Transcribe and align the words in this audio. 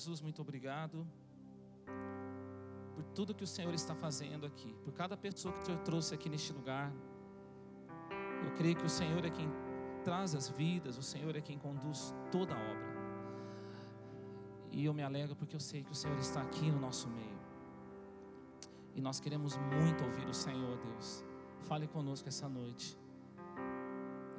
Jesus, 0.00 0.22
muito 0.22 0.40
obrigado 0.40 1.06
por 2.94 3.04
tudo 3.16 3.34
que 3.34 3.44
o 3.44 3.46
Senhor 3.46 3.74
está 3.74 3.94
fazendo 3.94 4.46
aqui, 4.46 4.74
por 4.82 4.92
cada 4.94 5.14
pessoa 5.14 5.52
que 5.52 5.60
o 5.60 5.66
Senhor 5.66 5.80
trouxe 5.88 6.14
aqui 6.14 6.28
neste 6.34 6.54
lugar. 6.54 6.90
Eu 8.44 8.50
creio 8.54 8.76
que 8.76 8.86
o 8.86 8.88
Senhor 8.88 9.22
é 9.26 9.30
quem 9.38 9.48
traz 10.02 10.34
as 10.34 10.48
vidas, 10.48 10.96
o 10.96 11.02
Senhor 11.02 11.36
é 11.36 11.42
quem 11.42 11.58
conduz 11.58 12.14
toda 12.32 12.54
a 12.54 12.60
obra. 12.72 12.90
E 14.72 14.86
eu 14.86 14.94
me 14.94 15.02
alegro 15.02 15.36
porque 15.36 15.54
eu 15.54 15.60
sei 15.60 15.82
que 15.84 15.92
o 15.92 15.94
Senhor 16.02 16.18
está 16.18 16.40
aqui 16.40 16.70
no 16.70 16.80
nosso 16.80 17.06
meio. 17.08 17.40
E 18.94 19.02
nós 19.02 19.20
queremos 19.20 19.58
muito 19.58 20.02
ouvir 20.02 20.26
o 20.26 20.34
Senhor, 20.34 20.78
Deus. 20.78 21.22
Fale 21.68 21.86
conosco 21.86 22.26
essa 22.26 22.48
noite. 22.48 22.98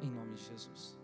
Em 0.01 0.09
nome 0.09 0.33
de 0.33 0.43
Jesus. 0.43 1.00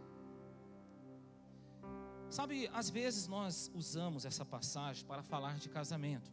Sabe, 2.29 2.69
às 2.73 2.89
vezes 2.89 3.27
nós 3.27 3.71
usamos 3.73 4.25
essa 4.25 4.45
passagem 4.45 5.05
para 5.05 5.23
falar 5.23 5.57
de 5.57 5.69
casamento. 5.69 6.31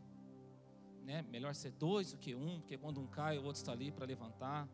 Né? 1.04 1.22
Melhor 1.22 1.54
ser 1.54 1.70
dois 1.72 2.12
do 2.12 2.18
que 2.18 2.34
um, 2.34 2.60
porque 2.60 2.76
quando 2.76 3.00
um 3.00 3.06
cai, 3.06 3.38
o 3.38 3.44
outro 3.44 3.60
está 3.60 3.72
ali 3.72 3.92
para 3.92 4.04
levantar. 4.04 4.68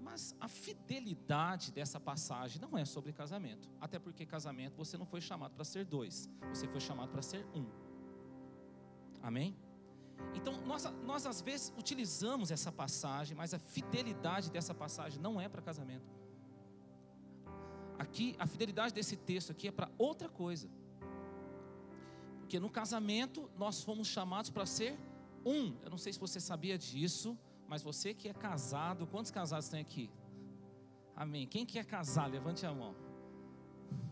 Mas 0.00 0.36
a 0.38 0.48
fidelidade 0.48 1.72
dessa 1.72 1.98
passagem 1.98 2.60
não 2.60 2.76
é 2.76 2.84
sobre 2.84 3.12
casamento. 3.12 3.70
Até 3.80 3.98
porque 3.98 4.26
casamento 4.26 4.76
você 4.76 4.98
não 4.98 5.06
foi 5.06 5.20
chamado 5.20 5.54
para 5.54 5.64
ser 5.64 5.84
dois, 5.86 6.28
você 6.52 6.68
foi 6.68 6.80
chamado 6.80 7.10
para 7.10 7.22
ser 7.22 7.46
um. 7.54 7.66
Amém? 9.22 9.56
Então, 10.34 10.60
nós, 10.66 10.84
nós 11.04 11.26
às 11.26 11.40
vezes 11.40 11.72
utilizamos 11.78 12.50
essa 12.50 12.70
passagem, 12.70 13.34
mas 13.34 13.54
a 13.54 13.58
fidelidade 13.58 14.50
dessa 14.50 14.74
passagem 14.74 15.20
não 15.20 15.40
é 15.40 15.48
para 15.48 15.62
casamento. 15.62 16.04
Aqui, 18.04 18.36
a 18.38 18.46
fidelidade 18.46 18.92
desse 18.98 19.16
texto 19.16 19.50
aqui 19.54 19.68
é 19.68 19.72
para 19.78 19.88
outra 19.96 20.28
coisa. 20.28 20.68
Porque 22.40 22.58
no 22.64 22.70
casamento 22.78 23.48
nós 23.62 23.82
fomos 23.82 24.08
chamados 24.16 24.50
para 24.50 24.66
ser 24.66 24.92
um. 25.54 25.62
Eu 25.84 25.90
não 25.94 26.00
sei 26.04 26.12
se 26.12 26.20
você 26.26 26.38
sabia 26.38 26.76
disso, 26.76 27.38
mas 27.66 27.82
você 27.82 28.12
que 28.12 28.28
é 28.28 28.34
casado, 28.34 29.06
quantos 29.06 29.30
casados 29.30 29.68
tem 29.68 29.80
aqui? 29.80 30.10
Amém. 31.16 31.46
Quem 31.46 31.64
que 31.64 31.78
é 31.78 31.84
casado? 31.84 32.32
Levante 32.32 32.66
a 32.66 32.74
mão. 32.80 32.94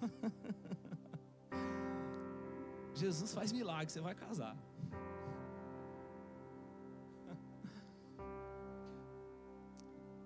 Jesus 3.02 3.34
faz 3.34 3.52
milagre, 3.52 3.92
você 3.92 4.00
vai 4.00 4.14
casar. 4.14 4.56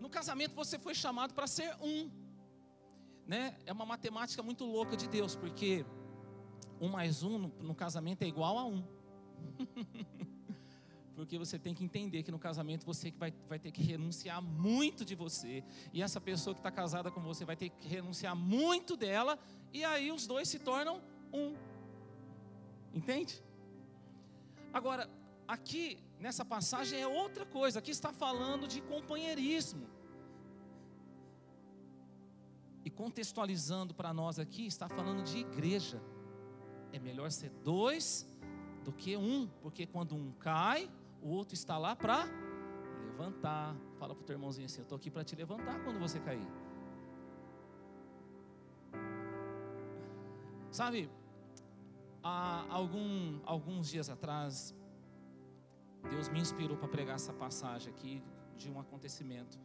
No 0.00 0.08
casamento 0.08 0.54
você 0.54 0.78
foi 0.78 0.94
chamado 0.94 1.34
para 1.34 1.48
ser 1.48 1.74
um 1.80 2.08
né, 3.26 3.56
é 3.66 3.72
uma 3.72 3.84
matemática 3.84 4.42
muito 4.42 4.64
louca 4.64 4.96
de 4.96 5.08
Deus, 5.08 5.34
porque 5.34 5.84
um 6.80 6.88
mais 6.88 7.22
um 7.22 7.38
no, 7.38 7.48
no 7.60 7.74
casamento 7.74 8.22
é 8.22 8.26
igual 8.26 8.58
a 8.58 8.64
um. 8.64 8.84
porque 11.16 11.38
você 11.38 11.58
tem 11.58 11.74
que 11.74 11.82
entender 11.82 12.22
que 12.22 12.30
no 12.30 12.38
casamento 12.38 12.84
você 12.84 13.10
vai, 13.10 13.32
vai 13.48 13.58
ter 13.58 13.72
que 13.72 13.82
renunciar 13.82 14.42
muito 14.42 15.04
de 15.04 15.14
você, 15.14 15.64
e 15.92 16.02
essa 16.02 16.20
pessoa 16.20 16.54
que 16.54 16.60
está 16.60 16.70
casada 16.70 17.10
com 17.10 17.20
você 17.22 17.44
vai 17.44 17.56
ter 17.56 17.70
que 17.70 17.88
renunciar 17.88 18.36
muito 18.36 18.96
dela, 18.96 19.38
e 19.72 19.84
aí 19.84 20.12
os 20.12 20.26
dois 20.26 20.48
se 20.48 20.58
tornam 20.58 21.02
um. 21.32 21.54
Entende? 22.92 23.42
Agora, 24.72 25.10
aqui 25.48 25.98
nessa 26.20 26.44
passagem 26.44 27.00
é 27.00 27.06
outra 27.06 27.46
coisa, 27.46 27.78
aqui 27.78 27.90
está 27.90 28.12
falando 28.12 28.68
de 28.68 28.80
companheirismo. 28.82 29.95
Contextualizando 32.96 33.94
para 33.94 34.12
nós 34.12 34.38
aqui, 34.38 34.66
está 34.66 34.88
falando 34.88 35.22
de 35.22 35.38
igreja. 35.38 36.02
É 36.92 36.98
melhor 36.98 37.30
ser 37.30 37.50
dois 37.62 38.26
do 38.82 38.92
que 38.92 39.16
um, 39.16 39.46
porque 39.60 39.86
quando 39.86 40.16
um 40.16 40.32
cai, 40.32 40.90
o 41.22 41.28
outro 41.28 41.54
está 41.54 41.76
lá 41.76 41.94
para 41.94 42.24
levantar. 43.10 43.76
Fala 43.98 44.14
para 44.14 44.22
o 44.22 44.24
teu 44.24 44.34
irmãozinho 44.34 44.66
assim: 44.66 44.80
Eu 44.80 44.84
estou 44.84 44.96
aqui 44.96 45.10
para 45.10 45.22
te 45.22 45.36
levantar 45.36 45.82
quando 45.84 45.98
você 45.98 46.18
cair. 46.18 46.48
Sabe, 50.70 51.08
há 52.22 52.66
algum, 52.68 53.40
alguns 53.44 53.88
dias 53.88 54.10
atrás, 54.10 54.74
Deus 56.10 56.28
me 56.28 56.40
inspirou 56.40 56.76
para 56.76 56.88
pregar 56.88 57.16
essa 57.16 57.32
passagem 57.32 57.92
aqui 57.92 58.22
de 58.56 58.70
um 58.70 58.78
acontecimento 58.78 59.58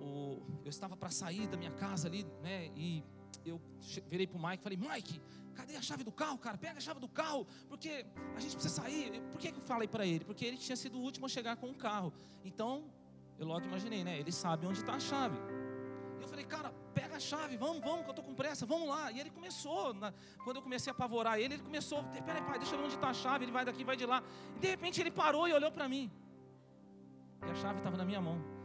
o, 0.00 0.42
eu 0.64 0.70
estava 0.70 0.96
para 0.96 1.10
sair 1.10 1.46
da 1.46 1.56
minha 1.56 1.72
casa 1.72 2.08
ali, 2.08 2.24
né? 2.42 2.70
E 2.74 3.04
eu 3.44 3.60
virei 4.08 4.26
para 4.26 4.38
o 4.38 4.42
Mike 4.42 4.60
e 4.60 4.62
falei: 4.62 4.78
Mike, 4.78 5.20
cadê 5.54 5.76
a 5.76 5.82
chave 5.82 6.04
do 6.04 6.12
carro, 6.12 6.38
cara? 6.38 6.58
Pega 6.58 6.78
a 6.78 6.80
chave 6.80 7.00
do 7.00 7.08
carro, 7.08 7.46
porque 7.68 8.06
a 8.34 8.40
gente 8.40 8.54
precisa 8.56 8.82
sair. 8.82 9.20
Por 9.30 9.38
que 9.38 9.48
eu 9.48 9.60
falei 9.62 9.88
para 9.88 10.06
ele? 10.06 10.24
Porque 10.24 10.44
ele 10.44 10.56
tinha 10.56 10.76
sido 10.76 10.98
o 10.98 11.02
último 11.02 11.26
a 11.26 11.28
chegar 11.28 11.56
com 11.56 11.70
o 11.70 11.74
carro. 11.74 12.12
Então, 12.44 12.84
eu 13.38 13.46
logo 13.46 13.64
imaginei, 13.66 14.02
né? 14.04 14.18
Ele 14.18 14.32
sabe 14.32 14.66
onde 14.66 14.80
está 14.80 14.94
a 14.94 15.00
chave. 15.00 15.36
E 16.18 16.22
eu 16.22 16.28
falei, 16.28 16.44
cara, 16.44 16.72
pega 16.94 17.16
a 17.16 17.20
chave, 17.20 17.56
vamos, 17.56 17.80
vamos, 17.82 18.02
que 18.02 18.08
eu 18.08 18.10
estou 18.10 18.24
com 18.24 18.34
pressa, 18.34 18.64
vamos 18.64 18.88
lá. 18.88 19.12
E 19.12 19.20
ele 19.20 19.30
começou, 19.30 19.92
na, 19.94 20.12
quando 20.44 20.56
eu 20.56 20.62
comecei 20.62 20.90
a 20.90 20.94
apavorar 20.94 21.38
ele, 21.38 21.54
ele 21.54 21.62
começou, 21.62 22.02
peraí, 22.24 22.42
pai, 22.42 22.58
deixa 22.58 22.74
eu 22.74 22.78
ver 22.78 22.84
onde 22.84 22.94
está 22.94 23.10
a 23.10 23.14
chave, 23.14 23.44
ele 23.44 23.52
vai 23.52 23.64
daqui, 23.64 23.84
vai 23.84 23.96
de 23.96 24.06
lá. 24.06 24.22
E 24.56 24.58
de 24.58 24.68
repente 24.68 25.00
ele 25.00 25.10
parou 25.10 25.46
e 25.46 25.52
olhou 25.52 25.70
para 25.70 25.88
mim. 25.88 26.10
E 27.46 27.50
a 27.50 27.54
chave 27.54 27.78
estava 27.78 27.96
na 27.96 28.04
minha 28.04 28.20
mão. 28.20 28.55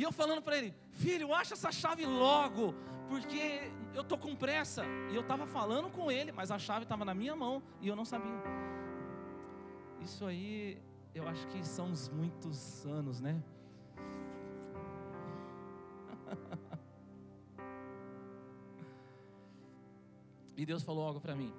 E 0.00 0.02
eu 0.02 0.10
falando 0.10 0.40
para 0.40 0.56
ele, 0.56 0.74
filho, 0.92 1.34
acha 1.34 1.52
essa 1.52 1.70
chave 1.70 2.06
logo, 2.06 2.74
porque 3.06 3.70
eu 3.94 4.02
tô 4.02 4.16
com 4.16 4.34
pressa. 4.34 4.82
E 5.12 5.14
eu 5.14 5.20
estava 5.20 5.46
falando 5.46 5.90
com 5.90 6.10
ele, 6.10 6.32
mas 6.32 6.50
a 6.50 6.58
chave 6.58 6.84
estava 6.84 7.04
na 7.04 7.12
minha 7.12 7.36
mão 7.36 7.62
e 7.82 7.88
eu 7.88 7.94
não 7.94 8.06
sabia. 8.06 8.32
Isso 10.00 10.24
aí, 10.24 10.80
eu 11.14 11.28
acho 11.28 11.46
que 11.48 11.62
são 11.62 11.88
uns 11.88 12.08
muitos 12.08 12.86
anos, 12.86 13.20
né? 13.20 13.44
e 20.56 20.64
Deus 20.64 20.82
falou 20.82 21.06
algo 21.06 21.20
para 21.20 21.36
mim. 21.36 21.52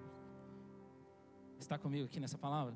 Está 1.60 1.78
comigo 1.78 2.08
aqui 2.08 2.20
nessa 2.20 2.40
palavra? 2.40 2.74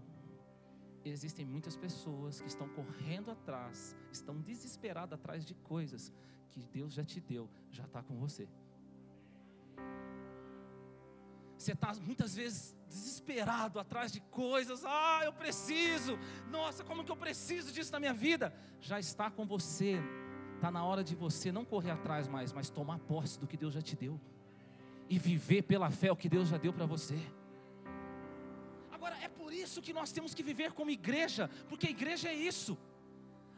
Existem 1.10 1.46
muitas 1.46 1.76
pessoas 1.78 2.42
que 2.42 2.48
estão 2.48 2.68
correndo 2.70 3.32
atrás, 3.32 3.96
estão 4.12 4.40
desesperadas 4.42 5.20
atrás 5.20 5.46
de 5.46 5.54
coisas 5.54 6.12
que 6.50 6.64
Deus 6.64 6.94
já 6.94 7.04
te 7.04 7.20
deu, 7.20 7.50
já 7.72 7.84
está 7.84 8.02
com 8.02 8.16
você. 8.18 8.48
Você 11.58 11.72
está 11.72 11.94
muitas 12.02 12.36
vezes 12.36 12.76
desesperado 12.88 13.80
atrás 13.80 14.12
de 14.12 14.20
coisas, 14.22 14.84
ah, 14.86 15.22
eu 15.24 15.34
preciso, 15.34 16.18
nossa, 16.50 16.84
como 16.84 17.04
que 17.04 17.12
eu 17.12 17.18
preciso 17.18 17.72
disso 17.72 17.92
na 17.92 18.00
minha 18.00 18.14
vida? 18.14 18.54
Já 18.80 19.00
está 19.00 19.30
com 19.30 19.46
você, 19.46 20.00
está 20.56 20.70
na 20.70 20.84
hora 20.84 21.04
de 21.04 21.16
você 21.16 21.52
não 21.52 21.66
correr 21.66 21.92
atrás 21.92 22.28
mais, 22.28 22.52
mas 22.52 22.70
tomar 22.70 23.00
posse 23.00 23.40
do 23.40 23.48
que 23.48 23.58
Deus 23.58 23.74
já 23.74 23.82
te 23.82 23.96
deu. 23.96 24.20
E 25.10 25.20
viver 25.20 25.62
pela 25.64 25.92
fé 25.92 26.12
o 26.12 26.16
que 26.16 26.28
Deus 26.28 26.48
já 26.48 26.58
deu 26.58 26.74
para 26.74 26.86
você 26.86 27.20
isso 29.76 29.86
que 29.88 30.00
nós 30.00 30.12
temos 30.18 30.34
que 30.34 30.44
viver 30.50 30.72
como 30.72 30.90
igreja, 30.90 31.50
porque 31.70 31.88
igreja 31.98 32.30
é 32.30 32.34
isso. 32.52 32.78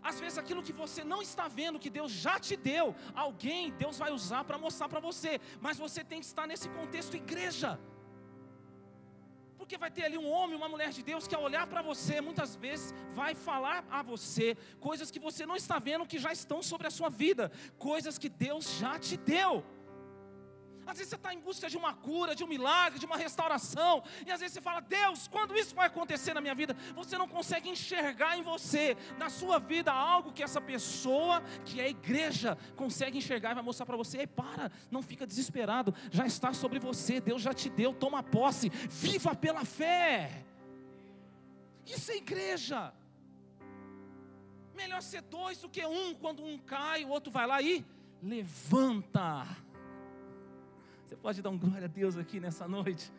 Às 0.09 0.19
vezes 0.22 0.38
aquilo 0.38 0.63
que 0.67 0.73
você 0.73 1.03
não 1.03 1.22
está 1.22 1.47
vendo, 1.47 1.81
que 1.83 1.91
Deus 1.97 2.11
já 2.11 2.39
te 2.39 2.55
deu, 2.55 2.95
alguém 3.13 3.72
Deus 3.83 3.97
vai 4.03 4.11
usar 4.11 4.44
para 4.44 4.57
mostrar 4.57 4.89
para 4.89 5.00
você, 5.00 5.39
mas 5.66 5.78
você 5.85 6.03
tem 6.03 6.19
que 6.19 6.25
estar 6.25 6.47
nesse 6.47 6.69
contexto 6.69 7.16
igreja. 7.16 7.79
Porque 9.59 9.78
vai 9.78 9.91
ter 9.91 10.05
ali 10.05 10.17
um 10.17 10.29
homem, 10.35 10.55
uma 10.55 10.69
mulher 10.73 10.91
de 10.97 11.03
Deus 11.03 11.28
que 11.28 11.35
ao 11.35 11.44
olhar 11.44 11.67
para 11.67 11.81
você, 11.81 12.19
muitas 12.22 12.55
vezes 12.55 12.94
vai 13.13 13.35
falar 13.35 13.85
a 13.91 14.01
você 14.01 14.55
coisas 14.79 15.11
que 15.11 15.19
você 15.19 15.45
não 15.45 15.57
está 15.63 15.78
vendo 15.78 16.09
que 16.11 16.20
já 16.25 16.31
estão 16.31 16.61
sobre 16.63 16.87
a 16.87 16.96
sua 16.97 17.09
vida, 17.09 17.52
coisas 17.78 18.17
que 18.17 18.29
Deus 18.29 18.78
já 18.79 18.97
te 18.97 19.17
deu. 19.17 19.63
Às 20.87 20.97
vezes 20.97 21.09
você 21.09 21.16
está 21.16 21.34
em 21.34 21.39
busca 21.39 21.69
de 21.69 21.75
uma 21.75 21.93
cura, 21.93 22.34
de 22.34 22.45
um 22.45 22.47
milagre, 22.47 22.97
de 22.97 23.05
uma 23.05 23.17
restauração. 23.17 24.01
E 24.25 24.31
às 24.31 24.39
vezes 24.39 24.53
você 24.53 24.61
fala, 24.61 24.79
Deus, 24.79 25.28
quando 25.28 25.53
isso 25.55 25.75
vai 25.75 25.87
acontecer 25.87 26.34
na 26.34 26.39
minha 26.39 26.55
vida? 26.55 26.75
Você 26.95 27.17
não 27.17 27.28
consegue 27.28 27.69
enxergar 27.69 28.37
em 28.37 28.41
você, 28.41 28.95
na 29.17 29.29
sua 29.29 29.59
vida, 29.59 29.91
algo 29.91 30.31
que 30.31 30.41
essa 30.41 30.61
pessoa, 30.61 31.43
que 31.66 31.81
é 31.81 31.84
a 31.84 31.89
igreja, 31.89 32.57
consegue 32.78 33.17
enxergar 33.17 33.51
e 33.51 33.55
vai 33.55 33.63
mostrar 33.63 33.85
para 33.85 33.97
você. 33.97 34.19
Ei, 34.19 34.28
para, 34.28 34.72
não 34.89 35.01
fica 35.01 35.28
desesperado, 35.28 35.93
já 36.09 36.25
está 36.25 36.53
sobre 36.53 36.79
você, 36.79 37.19
Deus 37.19 37.41
já 37.41 37.53
te 37.53 37.69
deu, 37.69 37.93
toma 37.93 38.23
posse, 38.23 38.69
viva 38.69 39.35
pela 39.35 39.66
fé. 39.66 40.45
Isso 41.85 42.11
é 42.11 42.16
igreja. 42.16 42.93
Melhor 44.73 45.01
ser 45.01 45.22
dois 45.23 45.57
do 45.57 45.67
que 45.67 45.85
um, 45.85 46.13
quando 46.13 46.43
um 46.43 46.57
cai, 46.57 47.03
o 47.03 47.09
outro 47.09 47.31
vai 47.31 47.45
lá 47.45 47.61
e 47.61 47.85
levanta. 48.22 49.45
Você 51.08 51.16
pode 51.16 51.42
dar 51.42 51.50
um 51.50 51.58
glória 51.58 51.86
a 51.86 51.88
Deus 51.88 52.18
aqui 52.18 52.38
nessa 52.38 52.68
noite? 52.68 53.14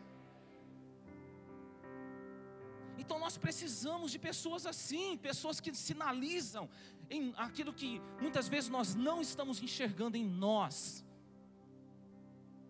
Então 2.98 3.18
nós 3.18 3.38
precisamos 3.38 4.12
de 4.12 4.18
pessoas 4.18 4.66
assim, 4.66 5.16
pessoas 5.16 5.58
que 5.58 5.74
sinalizam 5.74 6.68
em 7.08 7.32
aquilo 7.38 7.72
que 7.72 8.02
muitas 8.20 8.46
vezes 8.46 8.68
nós 8.68 8.94
não 8.94 9.22
estamos 9.22 9.62
enxergando 9.62 10.18
em 10.18 10.24
nós. 10.24 11.02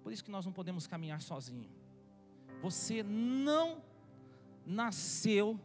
Por 0.04 0.12
isso 0.12 0.22
que 0.22 0.30
nós 0.30 0.46
não 0.46 0.52
podemos 0.52 0.86
caminhar 0.86 1.20
sozinho. 1.20 1.68
Você 2.62 3.02
não 3.02 3.82
nasceu 4.64 5.58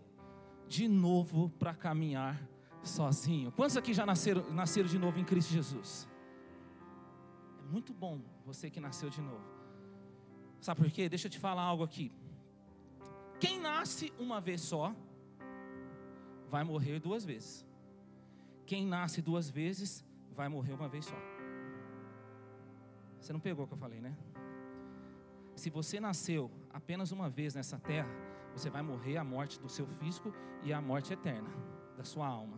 de 0.68 0.88
novo 0.88 1.52
para 1.60 1.76
caminhar 1.76 2.42
sozinho. 2.82 3.52
Quantos 3.52 3.78
aqui 3.78 3.94
já 3.94 4.04
nasceram, 4.04 4.52
nasceram 4.52 4.90
de 4.90 4.98
novo 4.98 5.20
em 5.20 5.24
Cristo 5.24 5.54
Jesus? 5.54 6.08
Muito 7.70 7.94
bom 7.94 8.22
você 8.46 8.70
que 8.70 8.80
nasceu 8.80 9.10
de 9.10 9.22
novo. 9.22 9.44
Sabe 10.60 10.82
por 10.82 10.92
quê? 10.92 11.10
Deixa 11.10 11.28
eu 11.28 11.32
te 11.32 11.40
falar 11.40 11.64
algo 11.64 11.84
aqui. 11.84 12.12
Quem 13.40 13.60
nasce 13.60 14.14
uma 14.18 14.40
vez 14.40 14.62
só, 14.62 14.96
vai 16.50 16.64
morrer 16.64 17.00
duas 17.00 17.26
vezes. 17.26 17.66
Quem 18.66 18.86
nasce 18.86 19.22
duas 19.22 19.50
vezes, 19.50 20.06
vai 20.32 20.48
morrer 20.48 20.74
uma 20.74 20.88
vez 20.88 21.06
só. 21.06 21.16
Você 23.20 23.34
não 23.34 23.40
pegou 23.40 23.66
o 23.66 23.68
que 23.68 23.74
eu 23.74 23.78
falei, 23.78 24.00
né? 24.00 24.16
Se 25.56 25.70
você 25.70 26.00
nasceu 26.00 26.50
apenas 26.72 27.12
uma 27.12 27.30
vez 27.30 27.54
nessa 27.54 27.78
terra, 27.78 28.10
você 28.54 28.70
vai 28.70 28.82
morrer 28.82 29.18
a 29.18 29.24
morte 29.24 29.60
do 29.60 29.70
seu 29.70 29.86
físico 29.88 30.34
e 30.64 30.72
a 30.72 30.82
morte 30.82 31.12
eterna 31.14 31.50
da 31.98 32.04
sua 32.04 32.28
alma. 32.28 32.58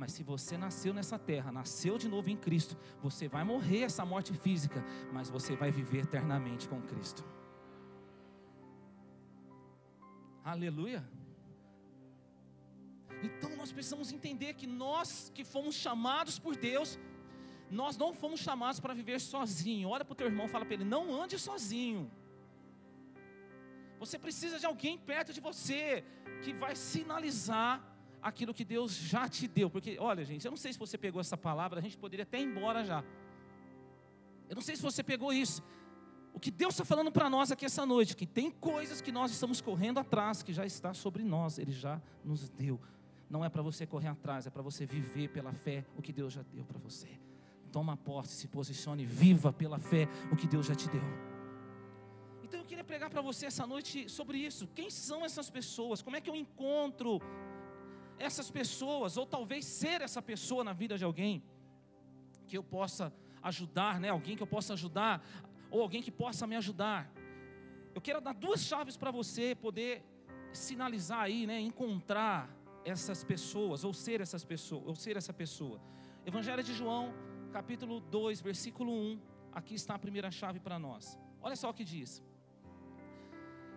Mas 0.00 0.12
se 0.12 0.22
você 0.22 0.56
nasceu 0.56 0.92
nessa 0.94 1.18
terra, 1.18 1.52
nasceu 1.52 1.98
de 2.02 2.08
novo 2.08 2.30
em 2.30 2.36
Cristo, 2.44 2.74
você 3.02 3.28
vai 3.28 3.44
morrer 3.44 3.82
essa 3.82 4.02
morte 4.12 4.32
física, 4.32 4.82
mas 5.12 5.28
você 5.28 5.54
vai 5.54 5.70
viver 5.70 6.04
eternamente 6.04 6.66
com 6.70 6.80
Cristo. 6.80 7.22
Aleluia. 10.42 11.06
Então 13.22 13.54
nós 13.56 13.72
precisamos 13.72 14.10
entender 14.10 14.54
que 14.54 14.66
nós 14.66 15.30
que 15.34 15.44
fomos 15.44 15.74
chamados 15.74 16.38
por 16.38 16.56
Deus, 16.56 16.98
nós 17.70 17.98
não 17.98 18.14
fomos 18.14 18.40
chamados 18.40 18.80
para 18.80 18.94
viver 18.94 19.20
sozinho. 19.20 19.90
Olha 19.90 20.06
para 20.06 20.14
o 20.14 20.20
teu 20.22 20.28
irmão, 20.28 20.48
fala 20.48 20.64
para 20.64 20.76
ele: 20.76 20.84
não 20.96 21.04
ande 21.22 21.38
sozinho. 21.38 22.10
Você 23.98 24.18
precisa 24.18 24.58
de 24.58 24.64
alguém 24.64 24.96
perto 24.96 25.30
de 25.30 25.42
você 25.42 26.02
que 26.42 26.54
vai 26.54 26.74
sinalizar 26.74 27.89
aquilo 28.22 28.54
que 28.54 28.64
Deus 28.64 28.94
já 28.94 29.28
te 29.28 29.48
deu. 29.48 29.70
Porque, 29.70 29.96
olha, 29.98 30.24
gente, 30.24 30.44
eu 30.44 30.50
não 30.50 30.56
sei 30.56 30.72
se 30.72 30.78
você 30.78 30.96
pegou 30.96 31.20
essa 31.20 31.36
palavra, 31.36 31.78
a 31.80 31.82
gente 31.82 31.96
poderia 31.96 32.22
até 32.22 32.38
ir 32.38 32.44
embora 32.44 32.84
já. 32.84 33.04
Eu 34.48 34.54
não 34.54 34.62
sei 34.62 34.76
se 34.76 34.82
você 34.82 35.02
pegou 35.02 35.32
isso. 35.32 35.62
O 36.32 36.38
que 36.38 36.50
Deus 36.50 36.74
está 36.74 36.84
falando 36.84 37.10
para 37.10 37.28
nós 37.28 37.50
aqui 37.50 37.64
essa 37.64 37.84
noite, 37.84 38.16
que 38.16 38.26
tem 38.26 38.50
coisas 38.50 39.00
que 39.00 39.10
nós 39.10 39.30
estamos 39.30 39.60
correndo 39.60 39.98
atrás, 39.98 40.42
que 40.42 40.52
já 40.52 40.64
está 40.64 40.94
sobre 40.94 41.22
nós, 41.22 41.58
Ele 41.58 41.72
já 41.72 42.00
nos 42.24 42.48
deu. 42.50 42.80
Não 43.28 43.44
é 43.44 43.48
para 43.48 43.62
você 43.62 43.86
correr 43.86 44.08
atrás, 44.08 44.46
é 44.46 44.50
para 44.50 44.62
você 44.62 44.84
viver 44.86 45.28
pela 45.28 45.52
fé 45.52 45.84
o 45.96 46.02
que 46.02 46.12
Deus 46.12 46.32
já 46.32 46.42
deu 46.42 46.64
para 46.64 46.78
você. 46.78 47.08
Toma 47.70 47.96
posse, 47.96 48.34
se 48.34 48.48
posicione, 48.48 49.04
viva 49.06 49.52
pela 49.52 49.78
fé 49.78 50.08
o 50.32 50.36
que 50.36 50.48
Deus 50.48 50.66
já 50.66 50.74
te 50.74 50.88
deu. 50.88 51.02
Então 52.42 52.58
eu 52.58 52.66
queria 52.66 52.82
pregar 52.82 53.08
para 53.08 53.22
você 53.22 53.46
essa 53.46 53.64
noite 53.64 54.08
sobre 54.08 54.38
isso. 54.38 54.66
Quem 54.74 54.90
são 54.90 55.24
essas 55.24 55.48
pessoas? 55.48 56.02
Como 56.02 56.16
é 56.16 56.20
que 56.20 56.28
eu 56.28 56.34
encontro 56.34 57.20
essas 58.28 58.48
pessoas? 58.50 59.16
Ou 59.16 59.26
talvez 59.36 59.64
ser 59.64 59.98
essa 60.02 60.22
pessoa 60.30 60.62
na 60.62 60.74
vida 60.82 60.96
de 61.00 61.04
alguém 61.04 61.42
que 62.46 62.56
eu 62.56 62.62
possa 62.76 63.12
ajudar, 63.50 63.98
né? 63.98 64.08
Alguém 64.10 64.36
que 64.36 64.42
eu 64.42 64.46
possa 64.56 64.74
ajudar, 64.74 65.14
ou 65.70 65.80
alguém 65.80 66.02
que 66.02 66.10
possa 66.10 66.46
me 66.46 66.56
ajudar. 66.62 67.10
Eu 67.94 68.00
quero 68.00 68.20
dar 68.20 68.34
duas 68.34 68.60
chaves 68.70 68.96
para 68.96 69.10
você 69.10 69.54
poder 69.54 70.04
sinalizar 70.52 71.22
aí, 71.22 71.46
né? 71.46 71.58
Encontrar 71.60 72.38
essas 72.84 73.24
pessoas, 73.24 73.84
ou 73.84 73.92
ser 73.92 74.20
essas 74.20 74.44
pessoas, 74.44 74.84
ou 74.86 74.94
ser 74.94 75.16
essa 75.16 75.32
pessoa. 75.32 75.80
Evangelho 76.26 76.62
de 76.62 76.74
João, 76.74 77.14
capítulo 77.52 78.00
2, 78.00 78.40
versículo 78.40 78.92
1. 78.92 79.20
Aqui 79.52 79.74
está 79.74 79.94
a 79.94 79.98
primeira 79.98 80.30
chave 80.30 80.60
para 80.60 80.78
nós. 80.78 81.18
Olha 81.42 81.56
só 81.56 81.70
o 81.70 81.74
que 81.74 81.84
diz. 81.84 82.22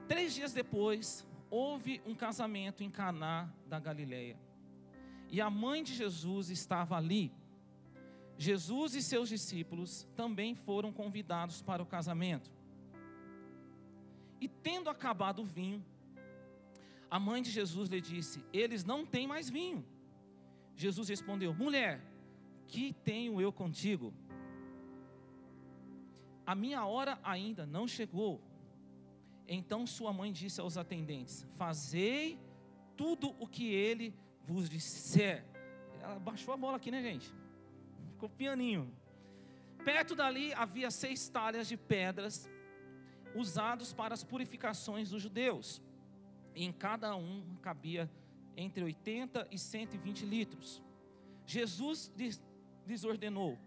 Três 0.08 0.34
dias 0.34 0.52
depois, 0.54 1.26
houve 1.54 2.02
um 2.04 2.16
casamento 2.16 2.84
em 2.84 2.90
Caná 2.90 3.48
da 3.68 3.80
Galileia. 3.80 4.36
E 5.30 5.40
a 5.40 5.52
mãe 5.52 5.84
de 5.84 5.94
Jesus 5.94 6.50
estava 6.50 6.98
ali. 6.98 7.32
Jesus 8.36 8.96
e 8.96 9.04
seus 9.04 9.30
discípulos 9.30 10.08
também 10.16 10.56
foram 10.56 10.92
convidados 10.92 11.62
para 11.62 11.84
o 11.84 11.86
casamento. 11.86 12.52
E 14.42 14.48
tendo 14.48 14.90
acabado 14.90 15.44
o 15.44 15.46
vinho, 15.46 15.86
a 17.10 17.20
mãe 17.20 17.44
de 17.44 17.52
Jesus 17.52 17.88
lhe 17.88 18.02
disse: 18.02 18.44
Eles 18.52 18.84
não 18.84 19.06
têm 19.06 19.28
mais 19.28 19.48
vinho. 19.48 19.86
Jesus 20.76 21.08
respondeu: 21.08 21.54
Mulher, 21.54 22.02
que 22.68 22.94
tenho 23.04 23.40
eu 23.40 23.54
contigo? 23.54 24.12
A 26.48 26.56
minha 26.56 26.84
hora 26.84 27.20
ainda 27.24 27.64
não 27.64 27.88
chegou. 27.88 28.42
Então 29.48 29.86
sua 29.86 30.14
mãe 30.14 30.32
disse 30.32 30.62
aos 30.62 30.78
atendentes: 30.78 31.46
Fazei 31.56 32.40
tudo 32.96 33.36
o 33.40 33.48
que 33.48 33.72
ele 33.74 34.14
vos 34.44 34.70
disser. 34.70 35.46
Ela 36.02 36.20
baixou 36.20 36.54
a 36.54 36.58
bola 36.58 36.78
aqui, 36.78 36.92
né, 36.92 37.02
gente? 37.02 37.34
Ficou 38.12 38.30
pianinho. 38.30 38.92
Perto 39.84 40.16
dali 40.16 40.54
havia 40.54 40.90
seis 40.90 41.28
talhas 41.28 41.68
de 41.68 41.76
pedras 41.76 42.50
usados 43.36 43.94
para 43.94 44.14
as 44.14 44.24
purificações 44.24 45.10
dos 45.10 45.22
judeus. 45.22 45.82
E 46.56 46.64
em 46.64 46.72
cada 46.72 47.16
um 47.16 47.44
cabia 47.62 48.10
entre 48.56 48.84
80 48.84 49.48
e 49.52 49.58
120 49.58 50.26
litros. 50.26 50.82
Jesus 51.46 52.12
lhes 52.86 53.04
ordenou: 53.04 53.58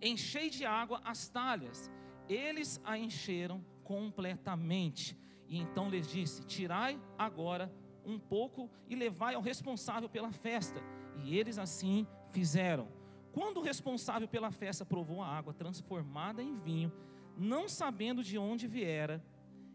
Enchei 0.00 0.50
de 0.50 0.64
água 0.64 1.00
as 1.04 1.28
talhas. 1.28 1.90
Eles 2.28 2.80
a 2.84 2.96
encheram 2.96 3.64
completamente. 3.90 5.18
E 5.48 5.58
então 5.58 5.90
lhes 5.90 6.06
disse: 6.06 6.44
Tirai 6.44 6.96
agora 7.18 7.74
um 8.06 8.20
pouco 8.20 8.70
e 8.88 8.94
levai 8.94 9.34
ao 9.34 9.42
responsável 9.42 10.08
pela 10.08 10.30
festa. 10.30 10.80
E 11.24 11.36
eles 11.36 11.58
assim 11.58 12.06
fizeram. 12.30 12.86
Quando 13.32 13.56
o 13.58 13.62
responsável 13.62 14.28
pela 14.28 14.52
festa 14.52 14.86
provou 14.86 15.20
a 15.20 15.26
água 15.26 15.52
transformada 15.52 16.40
em 16.40 16.56
vinho, 16.56 16.92
não 17.36 17.68
sabendo 17.68 18.22
de 18.22 18.38
onde 18.38 18.68
viera, 18.68 19.24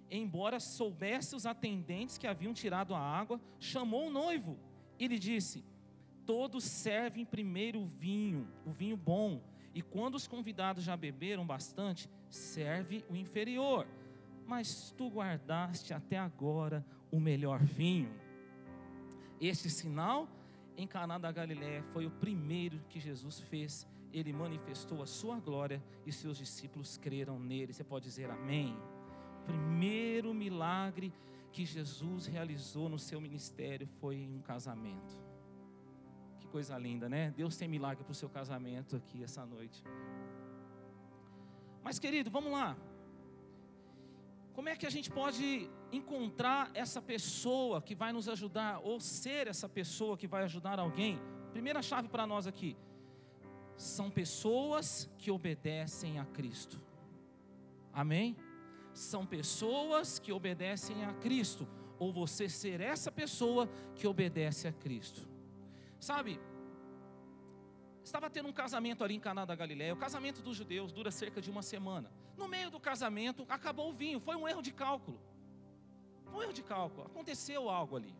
embora 0.09 0.61
soubesse 0.61 1.35
os 1.35 1.45
atendentes 1.45 2.18
que 2.18 2.25
haviam 2.25 2.53
tirado 2.53 2.95
a 2.95 3.00
água, 3.00 3.41
chamou 3.59 4.07
o 4.07 4.11
noivo 4.11 4.57
e 4.97 5.09
lhe 5.09 5.19
disse: 5.19 5.65
Todos 6.25 6.63
servem 6.63 7.25
primeiro 7.25 7.81
o 7.81 7.85
vinho, 7.85 8.47
o 8.65 8.71
vinho 8.71 8.95
bom, 8.95 9.42
e 9.73 9.81
quando 9.81 10.16
os 10.16 10.25
convidados 10.25 10.85
já 10.85 10.95
beberam 10.95 11.45
bastante, 11.45 12.09
serve 12.30 13.04
o 13.09 13.16
inferior 13.18 13.85
mas 14.45 14.92
tu 14.92 15.09
guardaste 15.09 15.94
até 15.94 16.18
agora 16.18 16.85
o 17.11 17.19
melhor 17.19 17.64
vinho. 17.64 18.14
Este 19.40 19.69
sinal 19.69 20.28
em 20.78 20.87
Caná 20.87 21.18
da 21.18 21.31
Galiléia 21.31 21.83
foi 21.83 22.06
o 22.06 22.11
primeiro 22.11 22.80
que 22.90 22.99
Jesus 22.99 23.40
fez. 23.40 23.87
Ele 24.14 24.31
manifestou 24.31 25.02
a 25.02 25.06
sua 25.06 25.40
glória 25.40 25.83
e 26.06 26.11
seus 26.11 26.37
discípulos 26.37 26.97
creram 26.97 27.40
nele. 27.40 27.73
Você 27.73 27.83
pode 27.83 28.06
dizer 28.06 28.30
amém. 28.30 28.78
Primeiro 29.45 30.33
milagre 30.33 31.14
que 31.52 31.66
Jesus 31.66 32.25
realizou 32.25 32.90
no 32.90 32.99
seu 32.99 33.19
ministério 33.21 33.87
foi 33.99 34.28
um 34.28 34.42
casamento. 34.42 35.18
Que 36.40 36.47
coisa 36.47 36.78
linda, 36.78 37.07
né? 37.07 37.33
Deus 37.35 37.57
tem 37.57 37.68
milagre 37.68 38.04
para 38.04 38.11
o 38.11 38.16
seu 38.16 38.30
casamento 38.30 38.95
aqui 38.95 39.23
essa 39.23 39.45
noite. 39.45 39.83
Mas 41.83 41.99
querido, 41.99 42.30
vamos 42.31 42.52
lá. 42.52 42.75
Como 44.56 44.69
é 44.69 44.76
que 44.76 44.88
a 44.88 44.90
gente 44.90 45.12
pode 45.12 45.69
encontrar 45.92 46.71
essa 46.74 47.02
pessoa 47.02 47.81
que 47.81 47.94
vai 47.94 48.14
nos 48.14 48.30
ajudar, 48.30 48.80
ou 48.81 49.02
ser 49.02 49.47
essa 49.47 49.68
pessoa 49.68 50.18
que 50.18 50.28
vai 50.28 50.44
ajudar 50.44 50.80
alguém? 50.80 51.19
Primeira 51.52 51.81
chave 51.81 52.07
para 52.07 52.26
nós 52.26 52.47
aqui: 52.47 52.78
são 53.76 54.09
pessoas 54.09 55.12
que 55.18 55.30
obedecem 55.30 56.19
a 56.19 56.26
Cristo. 56.26 56.81
Amém? 57.92 58.38
São 58.94 59.26
pessoas 59.26 60.19
que 60.19 60.31
obedecem 60.31 61.04
a 61.04 61.14
Cristo, 61.16 61.68
ou 62.00 62.14
você 62.14 62.47
ser 62.47 62.80
essa 62.80 63.12
pessoa 63.12 63.69
que 63.94 64.07
obedece 64.07 64.69
a 64.69 64.71
Cristo. 64.71 65.28
Sabe, 66.00 66.40
Estava 68.06 68.30
tendo 68.30 68.47
um 68.47 68.54
casamento 68.54 69.04
ali 69.04 69.16
em 69.16 69.19
Caná 69.19 69.45
da 69.45 69.56
Galiléia. 69.56 69.92
O 69.92 69.97
casamento 69.97 70.40
dos 70.40 70.56
judeus 70.56 70.92
dura 70.92 71.09
cerca 71.09 71.42
de 71.42 71.50
uma 71.50 71.64
semana. 71.64 72.12
No 72.38 72.47
meio 72.47 72.69
do 72.69 72.80
casamento, 72.80 73.44
acabou 73.50 73.90
o 73.90 73.94
vinho. 73.94 74.19
Foi 74.19 74.35
um 74.35 74.47
erro 74.47 74.62
de 74.62 74.71
cálculo. 74.71 75.19
Um 76.31 76.40
erro 76.44 76.54
de 76.54 76.62
cálculo. 76.62 77.07
Aconteceu 77.07 77.68
algo 77.68 77.95
ali. 77.95 78.16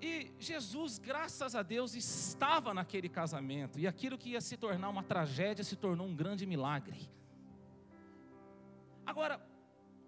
E 0.00 0.32
Jesus, 0.38 0.98
graças 0.98 1.54
a 1.54 1.62
Deus, 1.62 1.94
estava 1.94 2.72
naquele 2.72 3.10
casamento. 3.10 3.78
E 3.78 3.86
aquilo 3.86 4.16
que 4.16 4.30
ia 4.30 4.40
se 4.40 4.56
tornar 4.56 4.88
uma 4.88 5.02
tragédia 5.02 5.62
se 5.62 5.76
tornou 5.76 6.06
um 6.06 6.16
grande 6.16 6.46
milagre. 6.46 7.10
Agora, 9.04 9.38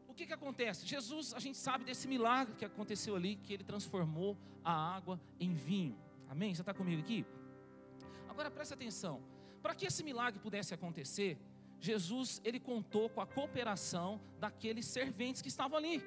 o 0.09 0.15
que, 0.15 0.27
que 0.27 0.33
acontece? 0.33 0.87
Jesus, 0.87 1.35
a 1.35 1.39
gente 1.39 1.59
sabe 1.59 1.85
desse 1.85 2.09
milagre 2.09 2.55
que 2.55 2.65
aconteceu 2.65 3.15
ali, 3.15 3.37
que 3.37 3.53
ele 3.53 3.63
transformou 3.63 4.39
a 4.65 4.73
água 4.97 5.21
em 5.39 5.53
vinho. 5.53 5.99
Amém? 6.31 6.55
Você 6.55 6.63
está 6.63 6.73
comigo 6.73 7.03
aqui? 7.03 7.27
Agora 8.39 8.53
preste 8.53 8.73
atenção: 8.73 9.21
para 9.61 9.75
que 9.75 9.85
esse 9.85 10.05
milagre 10.05 10.39
pudesse 10.39 10.73
acontecer, 10.73 11.37
Jesus 11.81 12.41
ele 12.45 12.61
contou 12.61 13.11
com 13.11 13.21
a 13.21 13.27
cooperação 13.27 14.21
daqueles 14.39 14.87
serventes 14.87 15.43
que 15.43 15.49
estavam 15.49 15.77
ali 15.77 16.01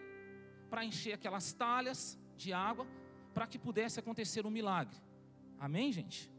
para 0.69 0.85
encher 0.85 1.11
aquelas 1.11 1.51
talhas 1.51 2.17
de 2.37 2.53
água 2.53 2.87
para 3.33 3.45
que 3.45 3.59
pudesse 3.59 3.99
acontecer 3.99 4.45
um 4.45 4.49
milagre. 4.49 4.95
Amém, 5.59 5.91
gente? 5.91 6.31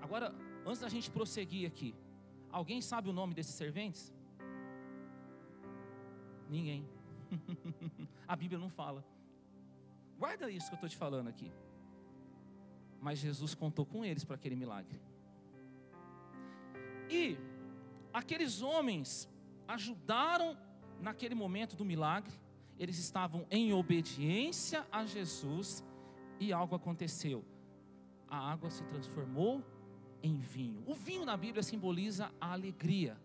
Agora, 0.00 0.34
antes 0.64 0.80
da 0.80 0.88
gente 0.88 1.10
prosseguir 1.10 1.66
aqui, 1.68 1.94
alguém 2.50 2.80
sabe 2.80 3.10
o 3.10 3.12
nome 3.12 3.34
desses 3.34 3.54
serventes? 3.54 4.14
Ninguém. 6.48 6.88
a 8.26 8.34
Bíblia 8.34 8.58
não 8.58 8.70
fala. 8.70 9.04
Guarda 10.18 10.50
isso 10.50 10.68
que 10.68 10.72
eu 10.72 10.76
estou 10.76 10.88
te 10.88 10.96
falando 10.96 11.28
aqui. 11.28 11.52
Mas 12.98 13.18
Jesus 13.18 13.54
contou 13.54 13.84
com 13.84 14.02
eles 14.02 14.24
para 14.24 14.36
aquele 14.36 14.56
milagre. 14.56 14.98
E 17.08 17.36
aqueles 18.12 18.62
homens 18.62 19.28
ajudaram 19.66 20.56
naquele 21.00 21.34
momento 21.34 21.76
do 21.76 21.84
milagre, 21.84 22.32
eles 22.78 22.98
estavam 22.98 23.46
em 23.50 23.72
obediência 23.72 24.86
a 24.90 25.04
Jesus 25.04 25.84
e 26.40 26.52
algo 26.52 26.74
aconteceu. 26.74 27.44
A 28.28 28.50
água 28.52 28.70
se 28.70 28.84
transformou 28.84 29.62
em 30.22 30.38
vinho. 30.38 30.82
O 30.86 30.94
vinho 30.94 31.24
na 31.24 31.36
Bíblia 31.36 31.62
simboliza 31.62 32.32
a 32.40 32.52
alegria. 32.52 33.16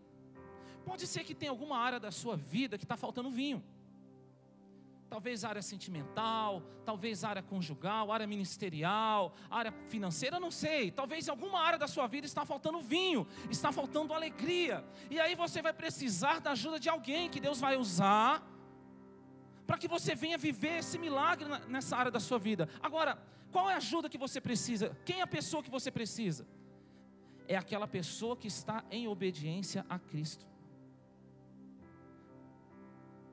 Pode 0.86 1.07
ser 1.07 1.24
que 1.24 1.33
tenha 1.33 1.51
alguma 1.51 1.77
área 1.77 2.00
da 2.00 2.12
sua 2.12 2.36
vida 2.36 2.77
que 2.77 2.86
está 2.86 2.98
faltando 2.98 3.29
vinho 3.29 3.63
talvez 5.09 5.43
área 5.43 5.61
sentimental, 5.61 6.61
talvez 6.85 7.23
área 7.23 7.41
conjugal, 7.41 8.11
área 8.11 8.27
ministerial, 8.27 9.33
área 9.49 9.71
financeira, 9.71 10.39
não 10.39 10.51
sei. 10.51 10.91
Talvez 10.91 11.27
em 11.27 11.31
alguma 11.31 11.59
área 11.59 11.79
da 11.79 11.87
sua 11.87 12.07
vida 12.07 12.25
está 12.27 12.45
faltando 12.45 12.79
vinho, 12.79 13.27
está 13.49 13.71
faltando 13.71 14.13
alegria. 14.13 14.85
E 15.09 15.19
aí 15.19 15.35
você 15.35 15.61
vai 15.61 15.73
precisar 15.73 16.39
da 16.39 16.51
ajuda 16.51 16.79
de 16.79 16.89
alguém 16.89 17.29
que 17.29 17.39
Deus 17.39 17.59
vai 17.59 17.75
usar 17.75 18.43
para 19.65 19.77
que 19.77 19.87
você 19.87 20.13
venha 20.15 20.37
viver 20.37 20.79
esse 20.79 20.97
milagre 20.97 21.47
nessa 21.67 21.97
área 21.97 22.11
da 22.11 22.19
sua 22.19 22.37
vida. 22.37 22.69
Agora, 22.81 23.17
qual 23.51 23.69
é 23.69 23.73
a 23.73 23.77
ajuda 23.77 24.09
que 24.09 24.17
você 24.17 24.39
precisa? 24.39 24.95
Quem 25.03 25.19
é 25.19 25.23
a 25.23 25.27
pessoa 25.27 25.63
que 25.63 25.71
você 25.71 25.89
precisa? 25.89 26.47
É 27.47 27.55
aquela 27.55 27.87
pessoa 27.87 28.37
que 28.37 28.47
está 28.47 28.83
em 28.91 29.07
obediência 29.07 29.85
a 29.89 29.97
Cristo 29.97 30.49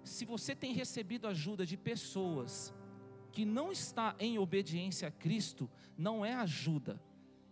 se 0.07 0.25
você 0.25 0.55
tem 0.55 0.73
recebido 0.73 1.27
ajuda 1.27 1.67
de 1.67 1.77
pessoas 1.77 2.73
que 3.33 3.45
não 3.45 3.71
está 3.73 4.15
em 4.19 4.39
obediência 4.39 5.09
a 5.09 5.11
Cristo, 5.11 5.69
não 5.99 6.25
é 6.25 6.33
ajuda. 6.35 7.01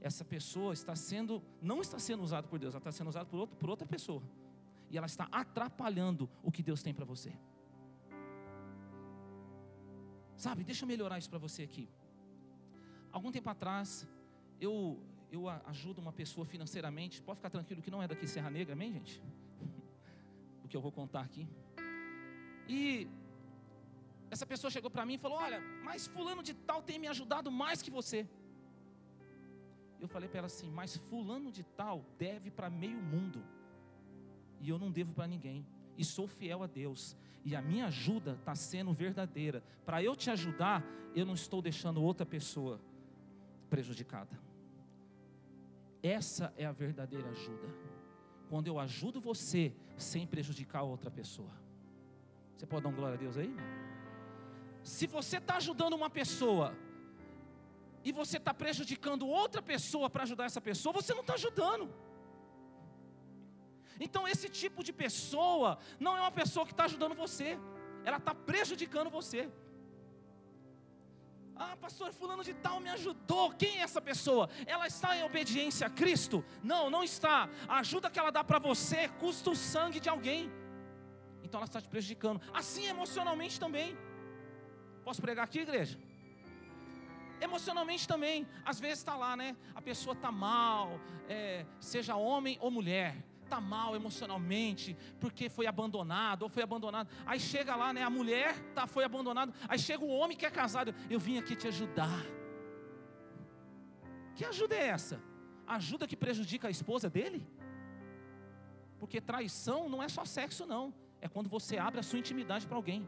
Essa 0.01 0.25
pessoa 0.25 0.73
está 0.73 0.95
sendo, 0.95 1.43
não 1.61 1.81
está 1.81 1.99
sendo 1.99 2.23
usada 2.23 2.47
por 2.47 2.59
Deus, 2.59 2.75
ela 2.75 2.79
está 2.79 2.93
sendo 2.93 3.09
usada 3.09 3.27
por, 3.27 3.41
outro, 3.41 3.57
por 3.57 3.69
outra 3.69 3.87
pessoa. 3.87 4.23
E 4.91 4.97
ela 4.97 5.07
está 5.07 5.29
atrapalhando 5.33 6.31
o 6.43 6.53
que 6.53 6.63
Deus 6.63 6.83
tem 6.83 6.95
para 6.95 7.05
você. 7.05 7.33
Sabe, 10.37 10.63
deixa 10.63 10.85
eu 10.85 10.89
melhorar 10.89 11.19
isso 11.19 11.31
para 11.31 11.39
você 11.39 11.63
aqui. 11.63 11.89
Algum 13.11 13.33
tempo 13.33 13.51
atrás, 13.51 14.07
eu, 14.61 15.03
eu 15.31 15.49
ajudo 15.49 16.01
uma 16.01 16.13
pessoa 16.13 16.47
financeiramente. 16.47 17.23
Pode 17.23 17.39
ficar 17.39 17.51
tranquilo 17.51 17.83
que 17.83 17.91
não 17.91 18.03
é 18.03 18.09
daqui 18.09 18.27
Serra 18.27 18.51
Negra, 18.51 18.75
amém, 18.75 18.93
gente? 18.93 19.23
O 20.65 20.69
que 20.69 20.75
eu 20.75 20.81
vou 20.81 20.91
contar 20.91 21.21
aqui. 21.21 21.47
E 22.69 23.09
essa 24.31 24.47
pessoa 24.47 24.71
chegou 24.71 24.91
para 24.91 25.07
mim 25.07 25.15
e 25.15 25.19
falou: 25.19 25.39
Olha, 25.39 25.61
mas 25.83 26.07
Fulano 26.07 26.43
de 26.43 26.55
Tal 26.55 26.83
tem 26.83 26.99
me 26.99 27.07
ajudado 27.07 27.51
mais 27.51 27.83
que 27.83 27.91
você. 27.91 28.27
Eu 30.01 30.09
falei 30.09 30.29
para 30.29 30.39
ela 30.39 30.47
assim: 30.47 30.71
Mas 30.71 30.97
Fulano 30.97 31.53
de 31.53 31.63
Tal 31.63 32.05
deve 32.19 32.51
para 32.51 32.69
meio 32.69 33.01
mundo, 33.01 33.45
e 34.61 34.69
eu 34.69 34.79
não 34.79 34.91
devo 34.91 35.13
para 35.13 35.27
ninguém, 35.27 35.67
e 35.97 36.05
sou 36.05 36.27
fiel 36.27 36.63
a 36.63 36.67
Deus, 36.67 37.17
e 37.45 37.55
a 37.55 37.63
minha 37.63 37.87
ajuda 37.87 38.33
está 38.33 38.55
sendo 38.55 38.93
verdadeira. 38.93 39.63
Para 39.85 40.03
eu 40.03 40.17
te 40.17 40.31
ajudar, 40.31 40.85
eu 41.15 41.25
não 41.25 41.35
estou 41.35 41.63
deixando 41.63 42.03
outra 42.03 42.27
pessoa 42.27 42.81
prejudicada. 43.71 44.39
Essa 46.03 46.53
é 46.57 46.67
a 46.67 46.73
verdadeira 46.73 47.31
ajuda. 47.31 47.69
Quando 48.51 48.67
eu 48.67 48.79
ajudo 48.79 49.21
você 49.21 49.73
sem 49.97 50.27
prejudicar 50.27 50.83
outra 50.83 51.11
pessoa. 51.11 51.64
Você 52.57 52.67
pode 52.67 52.83
dar 52.83 52.89
um 52.89 52.95
glória 52.95 53.17
a 53.17 53.19
Deus 53.19 53.37
aí? 53.37 53.55
Se 54.83 55.07
você 55.07 55.39
está 55.39 55.57
ajudando 55.57 55.95
uma 55.95 56.11
pessoa 56.11 56.77
e 58.05 58.13
você 58.13 58.37
está 58.37 58.53
prejudicando 58.53 59.27
outra 59.27 59.63
pessoa 59.63 60.11
para 60.11 60.25
ajudar 60.25 60.45
essa 60.45 60.61
pessoa, 60.61 60.93
você 60.93 61.13
não 61.15 61.23
está 61.23 61.35
ajudando. 61.35 61.93
Então, 63.99 64.27
esse 64.27 64.49
tipo 64.49 64.83
de 64.85 64.93
pessoa 64.93 65.79
não 65.99 66.17
é 66.17 66.21
uma 66.21 66.31
pessoa 66.33 66.67
que 66.67 66.73
está 66.73 66.85
ajudando 66.85 67.15
você, 67.15 67.59
ela 68.05 68.19
está 68.19 68.35
prejudicando 68.35 69.09
você. 69.09 69.51
Ah, 71.57 71.77
pastor, 71.77 72.13
fulano 72.13 72.43
de 72.43 72.53
tal 72.53 72.81
me 72.81 72.91
ajudou. 72.91 73.53
Quem 73.53 73.79
é 73.79 73.83
essa 73.83 74.01
pessoa? 74.01 74.51
Ela 74.67 74.89
está 74.89 75.17
em 75.17 75.23
obediência 75.23 75.87
a 75.87 75.91
Cristo? 75.91 76.45
Não, 76.63 76.91
não 76.91 77.05
está. 77.05 77.49
A 77.69 77.79
ajuda 77.79 78.11
que 78.11 78.19
ela 78.19 78.33
dá 78.33 78.43
para 78.43 78.59
você 78.59 79.09
custa 79.21 79.51
o 79.51 79.57
sangue 79.57 80.01
de 80.01 80.09
alguém 80.09 80.51
então 81.55 81.61
ela 81.61 81.67
está 81.67 81.81
te 81.81 81.89
prejudicando. 81.89 82.41
Assim 82.53 82.87
emocionalmente 82.87 83.61
também. 83.61 83.97
Posso 85.05 85.23
pregar 85.23 85.45
aqui, 85.45 85.61
igreja? 85.61 85.97
Emocionalmente 87.41 88.09
também, 88.09 88.45
às 88.65 88.81
vezes 88.81 88.99
está 88.99 89.15
lá, 89.15 89.37
né? 89.37 89.57
A 89.73 89.81
pessoa 89.81 90.15
está 90.15 90.33
mal, 90.33 90.99
é, 91.29 91.65
seja 91.79 92.17
homem 92.17 92.59
ou 92.61 92.73
mulher, 92.73 93.25
está 93.45 93.61
mal 93.61 93.95
emocionalmente, 93.95 94.97
porque 95.21 95.49
foi 95.49 95.67
abandonado 95.69 96.43
ou 96.43 96.49
foi 96.49 96.65
abandonado. 96.65 97.09
Aí 97.25 97.39
chega 97.39 97.77
lá, 97.77 97.93
né? 97.93 98.03
A 98.03 98.11
mulher 98.11 98.59
tá, 98.75 98.89
foi 98.89 99.05
abandonada. 99.05 99.53
Aí 99.69 99.79
chega 99.79 100.05
o 100.05 100.09
homem 100.09 100.37
que 100.37 100.47
é 100.47 100.51
casado. 100.51 100.93
Eu 101.09 101.21
vim 101.21 101.39
aqui 101.39 101.55
te 101.55 101.69
ajudar. 101.69 102.21
Que 104.35 104.45
ajuda 104.45 104.75
é 104.75 104.89
essa? 104.89 105.23
Ajuda 105.69 106.09
que 106.09 106.17
prejudica 106.17 106.67
a 106.67 106.71
esposa 106.71 107.09
dele? 107.09 107.47
Porque 108.99 109.21
traição 109.21 109.89
não 109.89 110.03
é 110.03 110.09
só 110.09 110.25
sexo, 110.25 110.67
não 110.67 111.04
é 111.25 111.29
quando 111.35 111.49
você 111.57 111.75
abre 111.89 111.99
a 112.01 112.07
sua 112.09 112.19
intimidade 112.23 112.67
para 112.69 112.77
alguém. 112.81 113.01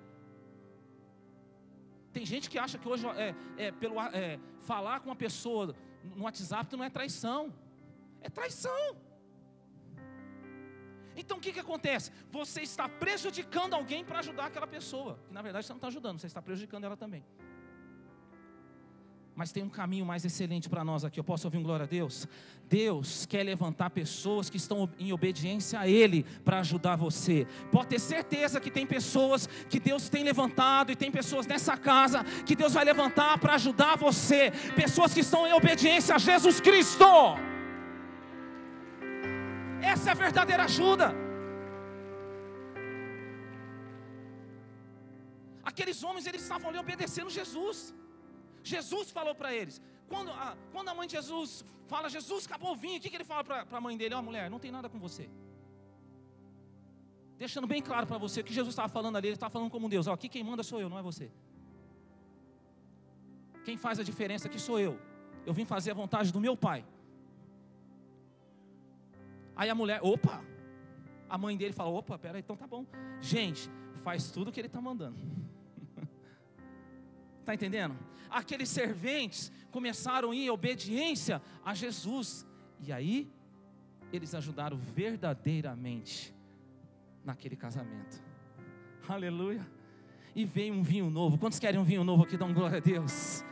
Tem 2.17 2.25
gente 2.33 2.49
que 2.51 2.59
acha 2.65 2.79
que 2.79 2.89
hoje 2.93 3.07
é, 3.25 3.35
é 3.65 3.67
pelo 3.83 3.97
é, 4.01 4.41
falar 4.71 4.97
com 5.01 5.11
uma 5.11 5.21
pessoa 5.27 5.65
no 6.21 6.25
WhatsApp 6.25 6.75
não 6.75 6.85
é 6.85 6.91
traição, 6.99 7.53
é 8.23 8.31
traição. 8.39 8.85
Então 11.15 11.37
o 11.37 11.41
que, 11.41 11.53
que 11.53 11.61
acontece? 11.67 12.11
Você 12.31 12.63
está 12.63 12.89
prejudicando 12.89 13.75
alguém 13.75 14.03
para 14.09 14.19
ajudar 14.21 14.47
aquela 14.47 14.67
pessoa, 14.67 15.19
que 15.27 15.35
na 15.35 15.43
verdade 15.43 15.67
você 15.67 15.73
não 15.75 15.79
está 15.83 15.89
ajudando, 15.89 16.19
você 16.19 16.27
está 16.27 16.41
prejudicando 16.41 16.85
ela 16.85 16.97
também. 16.97 17.23
Mas 19.37 19.53
tem 19.53 19.63
um 19.63 19.69
caminho 19.69 20.07
mais 20.07 20.25
excelente 20.25 20.67
para 20.67 20.83
nós 20.83 21.05
aqui. 21.05 21.21
Eu 21.21 21.25
posso 21.25 21.47
ouvir 21.47 21.59
um 21.59 21.63
glória 21.63 21.85
a 21.85 21.87
Deus? 21.87 22.27
Deus 22.71 23.27
quer 23.27 23.43
levantar 23.43 23.91
pessoas 23.91 24.49
que 24.49 24.57
estão 24.57 24.89
em 24.99 25.13
obediência 25.13 25.79
a 25.79 25.87
Ele 25.87 26.25
para 26.43 26.61
ajudar 26.61 26.97
você. 26.97 27.47
Pode 27.71 27.89
ter 27.89 27.99
certeza 27.99 28.59
que 28.59 28.71
tem 28.71 28.87
pessoas 28.87 29.47
que 29.69 29.79
Deus 29.79 30.09
tem 30.09 30.25
levantado 30.25 30.91
e 30.91 30.97
tem 30.97 31.13
pessoas 31.13 31.47
nessa 31.47 31.77
casa 31.77 32.25
que 32.47 32.57
Deus 32.57 32.73
vai 32.73 32.85
levantar 32.87 33.37
para 33.37 33.57
ajudar 33.57 33.99
você. 33.99 34.51
Pessoas 34.75 35.13
que 35.13 35.21
estão 35.21 35.47
em 35.47 35.53
obediência 35.53 36.15
a 36.15 36.19
Jesus 36.19 36.59
Cristo. 36.59 37.05
Essa 39.83 40.09
é 40.09 40.13
a 40.13 40.15
verdadeira 40.15 40.65
ajuda. 40.65 41.15
Aqueles 45.63 46.03
homens 46.03 46.27
eles 46.27 46.41
estavam 46.41 46.71
ali 46.71 46.79
obedecendo 46.79 47.29
Jesus. 47.29 47.95
Jesus 48.75 49.11
falou 49.11 49.35
para 49.35 49.55
eles. 49.55 49.81
Quando 50.09 50.31
a, 50.31 50.57
quando 50.73 50.89
a 50.89 50.95
mãe 50.95 51.07
de 51.07 51.15
Jesus 51.15 51.65
fala, 51.87 52.09
Jesus 52.09 52.47
acabou 52.47 52.73
o 52.73 52.77
vinho, 52.77 52.99
o 52.99 53.01
que, 53.01 53.11
que 53.11 53.17
ele 53.17 53.25
fala 53.25 53.45
para 53.45 53.79
a 53.79 53.81
mãe 53.81 53.97
dele? 53.97 54.15
Ó, 54.15 54.19
oh, 54.19 54.23
mulher, 54.23 54.51
não 54.51 54.59
tem 54.59 54.71
nada 54.71 54.89
com 54.89 54.99
você. 54.99 55.29
Deixando 57.39 57.67
bem 57.67 57.83
claro 57.83 58.07
para 58.07 58.19
você 58.19 58.41
o 58.41 58.45
que 58.45 58.53
Jesus 58.53 58.73
estava 58.73 58.89
falando 58.89 59.17
ali, 59.17 59.29
ele 59.29 59.35
estava 59.35 59.53
falando 59.53 59.71
como 59.71 59.89
Deus. 59.89 60.07
Ó, 60.07 60.13
aqui 60.13 60.29
quem 60.29 60.43
manda 60.43 60.63
sou 60.63 60.81
eu, 60.81 60.89
não 60.89 60.99
é 60.99 61.03
você. 61.03 61.31
Quem 63.65 63.77
faz 63.77 63.99
a 63.99 64.03
diferença 64.03 64.49
aqui 64.49 64.59
sou 64.59 64.79
eu. 64.79 64.99
Eu 65.45 65.53
vim 65.53 65.65
fazer 65.65 65.91
a 65.91 65.95
vontade 65.95 66.33
do 66.33 66.41
meu 66.41 66.57
pai. 66.57 66.85
Aí 69.55 69.71
a 69.71 69.75
mulher, 69.75 70.01
opa, 70.03 70.45
a 71.29 71.39
mãe 71.39 71.57
dele 71.57 71.73
fala, 71.73 71.91
opa, 71.91 72.19
pera, 72.19 72.39
então 72.39 72.57
tá 72.57 72.67
bom. 72.67 72.85
Gente, 73.21 73.71
faz 74.03 74.31
tudo 74.31 74.49
o 74.49 74.53
que 74.53 74.61
ele 74.61 74.69
está 74.69 74.81
mandando. 74.81 75.19
Está 77.47 77.55
entendendo? 77.55 77.97
Aqueles 78.29 78.69
serventes 78.69 79.53
começaram 79.71 80.35
em 80.35 80.51
obediência 80.51 81.41
a 81.65 81.75
Jesus. 81.75 82.45
E 82.81 82.93
aí, 82.93 83.31
eles 84.13 84.35
ajudaram 84.35 84.77
verdadeiramente 84.77 86.35
naquele 87.25 87.55
casamento. 87.55 88.21
Aleluia. 89.09 89.65
E 90.35 90.45
veio 90.45 90.75
um 90.75 90.83
vinho 90.83 91.09
novo. 91.09 91.39
Quantos 91.39 91.61
querem 91.61 91.79
um 91.79 91.85
vinho 91.85 92.03
novo 92.03 92.25
aqui? 92.25 92.37
Dão 92.37 92.53
glória 92.53 92.79
a 92.79 92.81
Deus. 92.81 93.45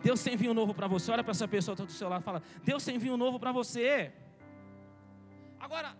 Deus 0.00 0.22
tem 0.22 0.36
vinho 0.36 0.54
novo 0.54 0.72
para 0.72 0.86
você. 0.86 1.10
Olha 1.10 1.24
para 1.24 1.32
essa 1.32 1.48
pessoa 1.48 1.74
que 1.74 1.82
está 1.82 1.92
do 1.92 1.98
seu 1.98 2.08
lado 2.08 2.20
e 2.20 2.24
fala: 2.24 2.40
Deus 2.62 2.84
tem 2.84 3.00
vinho 3.00 3.16
novo 3.16 3.40
para 3.40 3.50
você. 3.50 4.12
Agora, 5.58 5.96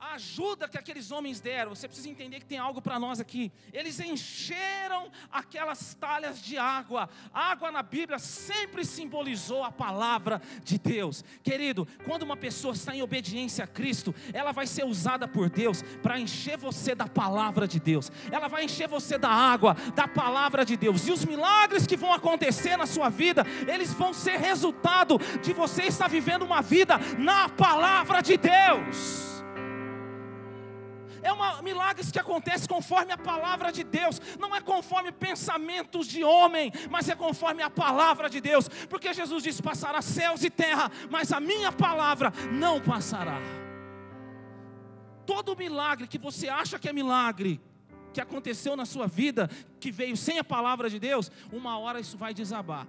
a 0.00 0.14
ajuda 0.14 0.68
que 0.68 0.78
aqueles 0.78 1.10
homens 1.10 1.40
deram, 1.40 1.74
você 1.74 1.88
precisa 1.88 2.08
entender 2.08 2.38
que 2.38 2.46
tem 2.46 2.58
algo 2.58 2.80
para 2.80 2.98
nós 2.98 3.18
aqui. 3.18 3.50
Eles 3.72 3.98
encheram 3.98 5.10
aquelas 5.30 5.94
talhas 5.94 6.40
de 6.40 6.56
água. 6.56 7.08
água 7.32 7.72
na 7.72 7.82
Bíblia 7.82 8.18
sempre 8.18 8.84
simbolizou 8.84 9.64
a 9.64 9.72
palavra 9.72 10.40
de 10.62 10.78
Deus. 10.78 11.24
Querido, 11.42 11.86
quando 12.04 12.22
uma 12.22 12.36
pessoa 12.36 12.74
está 12.74 12.94
em 12.94 13.02
obediência 13.02 13.64
a 13.64 13.66
Cristo, 13.66 14.14
ela 14.32 14.52
vai 14.52 14.66
ser 14.66 14.84
usada 14.84 15.26
por 15.26 15.50
Deus 15.50 15.82
para 16.02 16.18
encher 16.18 16.56
você 16.56 16.94
da 16.94 17.08
palavra 17.08 17.66
de 17.66 17.80
Deus. 17.80 18.10
Ela 18.30 18.46
vai 18.46 18.64
encher 18.64 18.86
você 18.86 19.18
da 19.18 19.30
água, 19.30 19.74
da 19.94 20.06
palavra 20.06 20.64
de 20.64 20.76
Deus. 20.76 21.08
E 21.08 21.12
os 21.12 21.24
milagres 21.24 21.86
que 21.86 21.96
vão 21.96 22.12
acontecer 22.12 22.76
na 22.76 22.86
sua 22.86 23.08
vida, 23.08 23.44
eles 23.66 23.92
vão 23.94 24.14
ser 24.14 24.38
resultado 24.38 25.18
de 25.42 25.52
você 25.52 25.84
estar 25.84 26.08
vivendo 26.08 26.42
uma 26.42 26.62
vida 26.62 26.98
na 27.18 27.48
palavra 27.48 28.20
de 28.20 28.36
Deus. 28.36 29.37
É 31.28 31.32
uma 31.32 31.60
milagres 31.60 32.10
que 32.10 32.18
acontece 32.18 32.66
conforme 32.66 33.12
a 33.12 33.18
palavra 33.18 33.70
de 33.70 33.84
Deus, 33.84 34.18
não 34.38 34.56
é 34.56 34.62
conforme 34.62 35.12
pensamentos 35.12 36.06
de 36.06 36.24
homem, 36.24 36.72
mas 36.88 37.06
é 37.06 37.14
conforme 37.14 37.62
a 37.62 37.68
palavra 37.68 38.30
de 38.30 38.40
Deus, 38.40 38.66
porque 38.88 39.12
Jesus 39.12 39.42
disse: 39.42 39.62
passará 39.62 40.00
céus 40.00 40.42
e 40.42 40.48
terra, 40.48 40.90
mas 41.10 41.30
a 41.30 41.38
minha 41.38 41.70
palavra 41.70 42.32
não 42.50 42.80
passará. 42.80 43.38
Todo 45.26 45.54
milagre 45.54 46.08
que 46.08 46.16
você 46.16 46.48
acha 46.48 46.78
que 46.78 46.88
é 46.88 46.94
milagre, 46.94 47.60
que 48.14 48.22
aconteceu 48.22 48.74
na 48.74 48.86
sua 48.86 49.06
vida, 49.06 49.50
que 49.78 49.90
veio 49.90 50.16
sem 50.16 50.38
a 50.38 50.44
palavra 50.44 50.88
de 50.88 50.98
Deus, 50.98 51.30
uma 51.52 51.78
hora 51.78 52.00
isso 52.00 52.16
vai 52.16 52.32
desabar. 52.32 52.86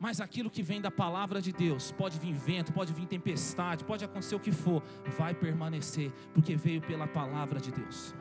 Mas 0.00 0.18
aquilo 0.18 0.48
que 0.48 0.62
vem 0.62 0.80
da 0.80 0.90
palavra 0.90 1.42
de 1.42 1.52
Deus, 1.52 1.92
pode 1.92 2.18
vir 2.18 2.32
vento, 2.32 2.72
pode 2.72 2.90
vir 2.90 3.06
tempestade, 3.06 3.84
pode 3.84 4.02
acontecer 4.02 4.34
o 4.34 4.40
que 4.40 4.50
for, 4.50 4.82
vai 5.18 5.34
permanecer, 5.34 6.10
porque 6.32 6.56
veio 6.56 6.80
pela 6.80 7.06
palavra 7.06 7.60
de 7.60 7.70
Deus. 7.70 8.14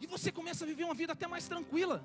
E 0.00 0.06
você 0.06 0.32
começa 0.32 0.64
a 0.64 0.66
viver 0.66 0.84
uma 0.84 0.94
vida 0.94 1.12
até 1.12 1.26
mais 1.26 1.46
tranquila. 1.46 2.02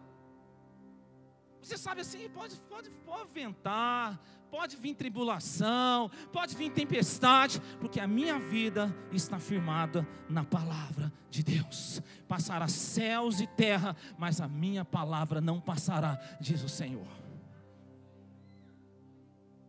Você 1.61 1.77
sabe 1.77 2.01
assim, 2.01 2.29
pode, 2.29 2.57
pode, 2.67 2.89
pode 3.05 3.31
ventar, 3.31 4.19
pode 4.49 4.75
vir 4.75 4.93
tribulação, 4.93 6.11
pode 6.33 6.57
vir 6.57 6.71
tempestade, 6.71 7.61
porque 7.79 8.01
a 8.01 8.07
minha 8.07 8.37
vida 8.37 8.93
está 9.13 9.39
firmada 9.39 10.05
na 10.27 10.43
palavra 10.43 11.09
de 11.29 11.41
Deus. 11.41 12.01
Passará 12.27 12.67
céus 12.67 13.39
e 13.39 13.47
terra, 13.47 13.95
mas 14.17 14.41
a 14.41 14.47
minha 14.49 14.83
palavra 14.83 15.39
não 15.39 15.61
passará, 15.61 16.19
diz 16.41 16.61
o 16.63 16.69
Senhor. 16.69 17.20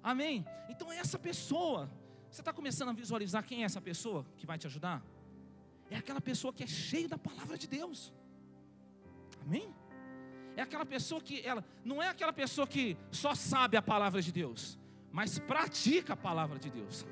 Amém? 0.02 0.44
Então 0.68 0.90
é 0.90 0.98
essa 0.98 1.18
pessoa. 1.18 1.90
Você 2.30 2.40
está 2.40 2.52
começando 2.52 2.88
a 2.88 2.92
visualizar 2.92 3.44
quem 3.44 3.62
é 3.62 3.64
essa 3.64 3.80
pessoa 3.80 4.26
que 4.36 4.46
vai 4.46 4.58
te 4.58 4.66
ajudar? 4.66 5.02
É 5.90 5.96
aquela 5.96 6.20
pessoa 6.20 6.52
que 6.52 6.64
é 6.64 6.66
cheia 6.66 7.08
da 7.08 7.18
palavra 7.18 7.56
de 7.56 7.68
Deus. 7.68 8.12
Amém? 9.42 9.74
É 10.56 10.62
aquela 10.62 10.84
pessoa 10.84 11.20
que 11.20 11.40
ela 11.46 11.64
não 11.84 12.02
é 12.02 12.08
aquela 12.08 12.32
pessoa 12.32 12.66
que 12.66 12.96
só 13.10 13.34
sabe 13.34 13.76
a 13.76 13.82
palavra 13.82 14.20
de 14.20 14.32
Deus, 14.32 14.78
mas 15.10 15.38
pratica 15.38 16.12
a 16.14 16.16
palavra 16.16 16.58
de 16.58 16.70
Deus. 16.70 17.06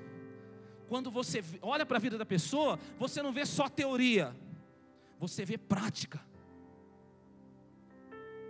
Quando 0.88 1.10
você 1.10 1.42
olha 1.62 1.86
para 1.86 1.98
a 1.98 2.00
vida 2.00 2.18
da 2.18 2.26
pessoa, 2.26 2.78
você 2.98 3.22
não 3.22 3.32
vê 3.32 3.46
só 3.46 3.68
teoria, 3.68 4.36
você 5.18 5.44
vê 5.44 5.56
prática. 5.56 6.20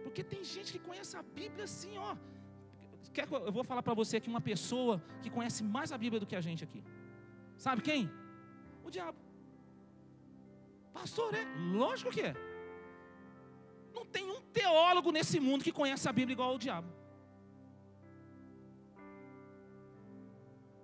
Porque 0.04 0.24
tem 0.24 0.42
gente 0.42 0.72
que 0.72 0.78
conhece 0.78 1.16
a 1.16 1.22
Bíblia 1.22 1.64
assim, 1.64 1.96
ó, 1.98 2.16
Quer, 3.12 3.26
eu 3.30 3.52
vou 3.52 3.64
falar 3.64 3.82
para 3.82 3.94
você 3.94 4.18
aqui 4.18 4.28
uma 4.28 4.40
pessoa 4.40 5.02
que 5.22 5.30
conhece 5.30 5.64
mais 5.64 5.90
a 5.90 5.98
Bíblia 5.98 6.20
do 6.20 6.26
que 6.26 6.36
a 6.36 6.40
gente 6.40 6.62
aqui. 6.62 6.82
Sabe 7.56 7.82
quem? 7.82 8.10
O 8.84 8.90
diabo. 8.90 9.18
Pastor, 10.92 11.34
é? 11.34 11.44
Lógico 11.72 12.10
que 12.10 12.20
é. 12.20 12.34
Não 13.92 14.04
tem 14.06 14.30
um 14.30 14.40
teólogo 14.40 15.10
nesse 15.10 15.40
mundo 15.40 15.64
que 15.64 15.72
conhece 15.72 16.08
a 16.08 16.12
Bíblia 16.12 16.34
igual 16.34 16.50
ao 16.50 16.58
diabo. 16.58 16.88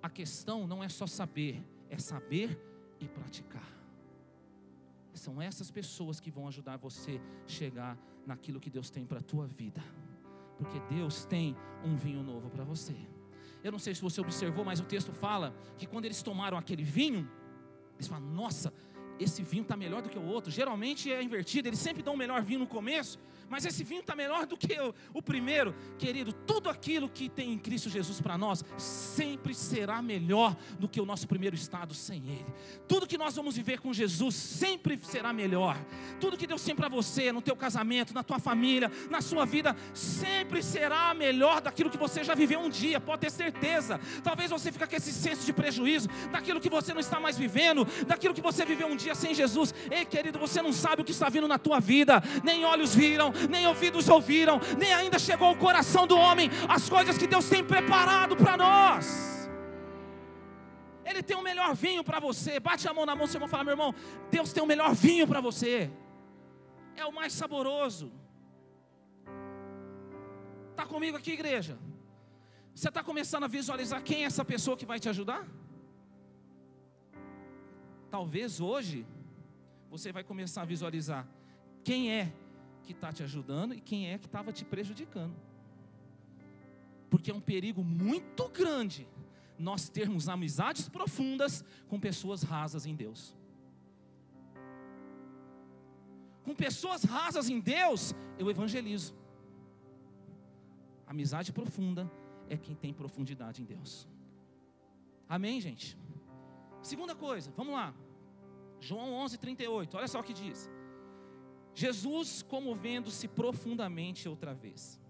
A 0.03 0.11
questão 0.11 0.67
não 0.67 0.83
é 0.83 0.89
só 0.89 1.07
saber, 1.07 1.63
é 1.89 1.99
saber 1.99 2.59
e 3.01 3.09
praticar. 3.09 3.67
São 5.15 5.41
essas 5.41 5.71
pessoas 5.71 6.21
que 6.21 6.31
vão 6.31 6.47
ajudar 6.47 6.77
você 6.77 7.21
chegar 7.47 7.99
naquilo 8.27 8.61
que 8.61 8.71
Deus 8.71 8.91
tem 8.91 9.05
para 9.07 9.19
a 9.19 9.23
tua 9.23 9.47
vida 9.47 9.83
porque 10.57 10.81
Deus 10.89 11.25
tem 11.25 11.57
um 11.85 11.97
vinho 11.97 12.23
novo 12.23 12.51
para 12.51 12.65
você. 12.65 12.95
Eu 13.63 13.73
não 13.73 13.79
sei 13.79 13.95
se 13.95 14.03
você 14.03 14.21
observou, 14.21 14.65
mas 14.65 14.81
o 14.81 14.85
texto 14.85 15.13
fala 15.13 15.55
que 15.77 15.87
quando 15.87 16.05
eles 16.05 16.23
tomaram 16.23 16.57
aquele 16.57 16.83
vinho, 16.83 17.29
eles 17.95 18.07
falam: 18.07 18.27
Nossa, 18.29 18.73
esse 19.19 19.43
vinho 19.43 19.63
está 19.63 19.77
melhor 19.77 20.03
do 20.03 20.09
que 20.09 20.19
o 20.19 20.25
outro. 20.25 20.51
Geralmente 20.51 21.13
é 21.13 21.23
invertido, 21.23 21.69
eles 21.69 21.79
sempre 21.79 22.03
dão 22.03 22.15
o 22.15 22.17
melhor 22.17 22.43
vinho 22.43 22.61
no 22.61 22.67
começo, 22.67 23.19
mas 23.49 23.65
esse 23.65 23.85
vinho 23.85 24.01
está 24.01 24.17
melhor 24.17 24.47
do 24.47 24.57
que 24.57 24.79
o, 24.81 24.95
o, 25.15 25.23
primeiro. 25.23 25.75
Querido, 25.99 26.33
tudo 26.33 26.69
aquilo 26.69 27.09
que 27.09 27.29
tem 27.29 27.53
em 27.53 27.59
Cristo 27.59 27.89
Jesus 27.89 28.21
para 28.21 28.37
nós 28.37 28.65
sempre 28.77 29.55
será 29.55 30.03
melhor 30.03 30.57
do 30.79 30.89
que 30.89 31.01
o 31.01 31.07
nosso 31.07 31.27
primeiro 31.29 31.55
estado 31.55 31.95
sem 31.95 32.29
Ele. 32.29 32.47
Tudo 32.89 33.07
que 33.07 33.17
nós 33.17 33.37
vamos 33.37 33.57
viver 33.57 33.81
com 33.81 33.93
Jesus 33.93 34.35
sempre 34.35 34.99
será 35.03 35.33
melhor. 35.33 35.77
Tudo 36.21 36.37
que 36.37 36.47
Deus 36.47 36.63
tem 36.63 36.75
para 36.75 36.89
você, 36.89 37.31
no 37.31 37.41
teu 37.41 37.55
casamento, 37.55 38.13
na 38.13 38.23
tua 38.23 38.39
família, 38.39 38.91
na 39.11 39.21
sua 39.21 39.45
vida, 39.45 39.77
sempre 39.95 40.63
será 40.63 41.15
melhor 41.15 41.61
daquilo 41.61 41.91
que 41.91 41.99
você 41.99 42.25
já 42.25 42.35
viveu 42.35 42.61
um 42.61 42.69
dia, 42.69 43.01
pode 43.01 43.21
ter 43.21 43.31
certeza. 43.31 44.01
Talvez 44.23 44.51
você 44.51 44.73
fique 44.73 44.87
com 44.87 44.97
esse 44.97 45.13
senso 45.13 45.47
de 45.47 45.53
prejuízo 45.53 46.09
daquilo 46.31 46.61
que 46.61 46.69
você 46.69 46.93
não 46.93 47.01
está 47.01 47.21
mais 47.21 47.37
vivendo, 47.37 47.87
daquilo 48.07 48.35
que 48.35 48.41
você 48.41 48.65
viveu 48.65 48.89
um 48.89 48.97
dia 48.97 49.06
sem 49.15 49.35
Jesus. 49.35 49.75
Ei, 49.91 50.05
querido, 50.05 50.39
você 50.39 50.61
não 50.61 50.73
sabe 50.73 51.03
o 51.03 51.05
que 51.05 51.13
está 51.13 51.29
vindo 51.29 51.49
na 51.49 51.59
tua 51.59 51.81
vida, 51.81 52.23
nem 52.43 52.65
olhos 52.65 52.95
viram, 52.95 53.33
nem 53.49 53.67
ouvidos 53.67 54.09
ouviram, 54.09 54.61
nem 54.79 54.93
ainda 54.93 55.19
chegou 55.19 55.49
ao 55.49 55.57
coração 55.57 56.07
do 56.07 56.17
homem 56.17 56.51
as 56.69 56.89
coisas 56.89 57.17
que 57.17 57.27
Deus 57.27 57.49
tem 57.49 57.65
preparado 57.65 58.37
para 58.37 58.57
nós. 58.57 59.37
Ele 61.05 61.23
tem 61.23 61.37
o 61.37 61.43
melhor 61.43 61.75
vinho 61.75 62.03
para 62.03 62.19
você. 62.19 62.59
Bate 62.59 62.89
a 62.89 62.93
mão 62.93 63.07
na 63.07 63.15
mão, 63.15 63.27
seu 63.27 63.37
irmão, 63.37 63.49
fala, 63.49 63.63
meu 63.65 63.73
irmão, 63.73 63.95
Deus 64.31 64.53
tem 64.53 64.63
o 64.63 64.67
melhor 64.67 64.93
vinho 64.93 65.27
para 65.27 65.41
você. 65.41 65.91
É 66.97 67.05
o 67.07 67.13
mais 67.13 67.33
saboroso. 67.33 68.13
Está 70.73 70.85
comigo 70.85 71.17
aqui, 71.17 71.33
igreja? 71.33 71.79
Você 72.75 72.89
está 72.89 73.03
começando 73.03 73.45
a 73.45 73.49
visualizar 73.49 74.03
quem 74.03 74.25
é 74.25 74.27
essa 74.27 74.45
pessoa 74.45 74.77
que 74.77 74.85
vai 74.85 74.99
te 74.99 75.09
ajudar? 75.09 75.47
Talvez 78.11 78.61
hoje 78.61 79.07
você 79.91 80.13
vai 80.13 80.25
começar 80.25 80.63
a 80.63 80.65
visualizar 80.65 81.27
quem 81.83 82.13
é 82.13 82.33
que 82.83 82.93
está 82.93 83.13
te 83.13 83.23
ajudando 83.23 83.75
e 83.75 83.81
quem 83.81 84.11
é 84.11 84.19
que 84.19 84.27
estava 84.27 84.53
te 84.53 84.65
prejudicando. 84.65 85.35
Porque 87.11 87.31
é 87.31 87.35
um 87.35 87.41
perigo 87.41 87.83
muito 87.83 88.49
grande 88.49 89.07
nós 89.59 89.89
termos 89.89 90.29
amizades 90.29 90.89
profundas 90.89 91.65
com 91.89 91.99
pessoas 91.99 92.43
rasas 92.43 92.87
em 92.87 92.95
Deus. 92.95 93.35
Com 96.45 96.55
pessoas 96.55 97.03
rasas 97.03 97.49
em 97.49 97.59
Deus, 97.59 98.15
eu 98.39 98.51
evangelizo. 98.51 99.15
Amizade 101.07 101.53
profunda 101.53 102.11
é 102.49 102.57
quem 102.57 102.75
tem 102.75 102.93
profundidade 102.93 103.63
em 103.63 103.65
Deus. 103.65 104.09
Amém, 105.29 105.61
gente? 105.61 105.97
Segunda 106.87 107.17
coisa, 107.17 107.53
vamos 107.57 107.75
lá. 107.75 107.93
João 108.79 109.13
11, 109.15 109.39
38, 109.39 109.97
olha 109.97 110.07
só 110.07 110.21
o 110.21 110.23
que 110.23 110.33
diz. 110.33 110.71
Jesus, 111.75 112.43
comovendo-se 112.43 113.27
profundamente 113.27 114.29
outra 114.29 114.55
vez, 114.55 115.01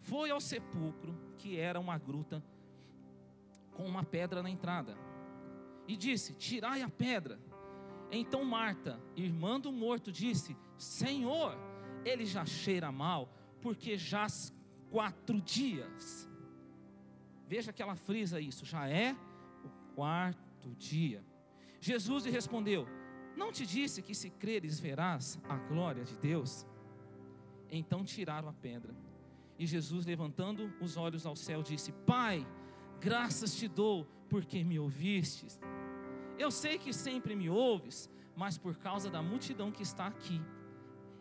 foi 0.00 0.30
ao 0.30 0.38
sepulcro, 0.38 1.18
que 1.38 1.58
era 1.58 1.80
uma 1.80 1.96
gruta, 1.96 2.44
com 3.72 3.86
uma 3.86 4.04
pedra 4.04 4.42
na 4.42 4.50
entrada, 4.50 4.98
e 5.88 5.96
disse: 5.96 6.34
Tirai 6.34 6.82
a 6.82 6.90
pedra. 6.90 7.40
Então 8.10 8.44
Marta, 8.44 9.00
irmã 9.16 9.58
do 9.58 9.72
morto, 9.72 10.12
disse: 10.12 10.54
Senhor, 10.76 11.56
ele 12.04 12.26
já 12.26 12.44
cheira 12.44 12.92
mal, 12.92 13.30
porque 13.62 13.96
já 13.96 14.26
quatro 14.90 15.40
dias. 15.40 16.28
Veja 17.48 17.72
que 17.72 17.80
ela 17.80 17.96
frisa 17.96 18.38
isso, 18.42 18.66
já 18.66 18.86
é 18.86 19.16
o 19.64 19.94
quarto 19.94 20.43
dia. 20.72 21.24
Jesus 21.80 22.24
lhe 22.24 22.30
respondeu: 22.30 22.86
não 23.36 23.50
te 23.50 23.66
disse 23.66 24.00
que 24.00 24.14
se 24.14 24.30
creres 24.30 24.78
verás 24.78 25.38
a 25.48 25.56
glória 25.56 26.04
de 26.04 26.16
Deus? 26.16 26.64
Então 27.68 28.04
tiraram 28.04 28.48
a 28.48 28.52
pedra. 28.52 28.94
E 29.58 29.66
Jesus, 29.66 30.06
levantando 30.06 30.72
os 30.80 30.96
olhos 30.96 31.26
ao 31.26 31.34
céu, 31.34 31.62
disse: 31.62 31.92
Pai, 32.06 32.46
graças 33.00 33.56
te 33.56 33.66
dou 33.66 34.06
porque 34.28 34.62
me 34.62 34.78
ouvistes. 34.78 35.60
Eu 36.38 36.50
sei 36.50 36.78
que 36.78 36.92
sempre 36.92 37.34
me 37.34 37.48
ouves, 37.48 38.08
mas 38.36 38.56
por 38.56 38.76
causa 38.76 39.10
da 39.10 39.22
multidão 39.22 39.70
que 39.70 39.82
está 39.82 40.06
aqui, 40.06 40.40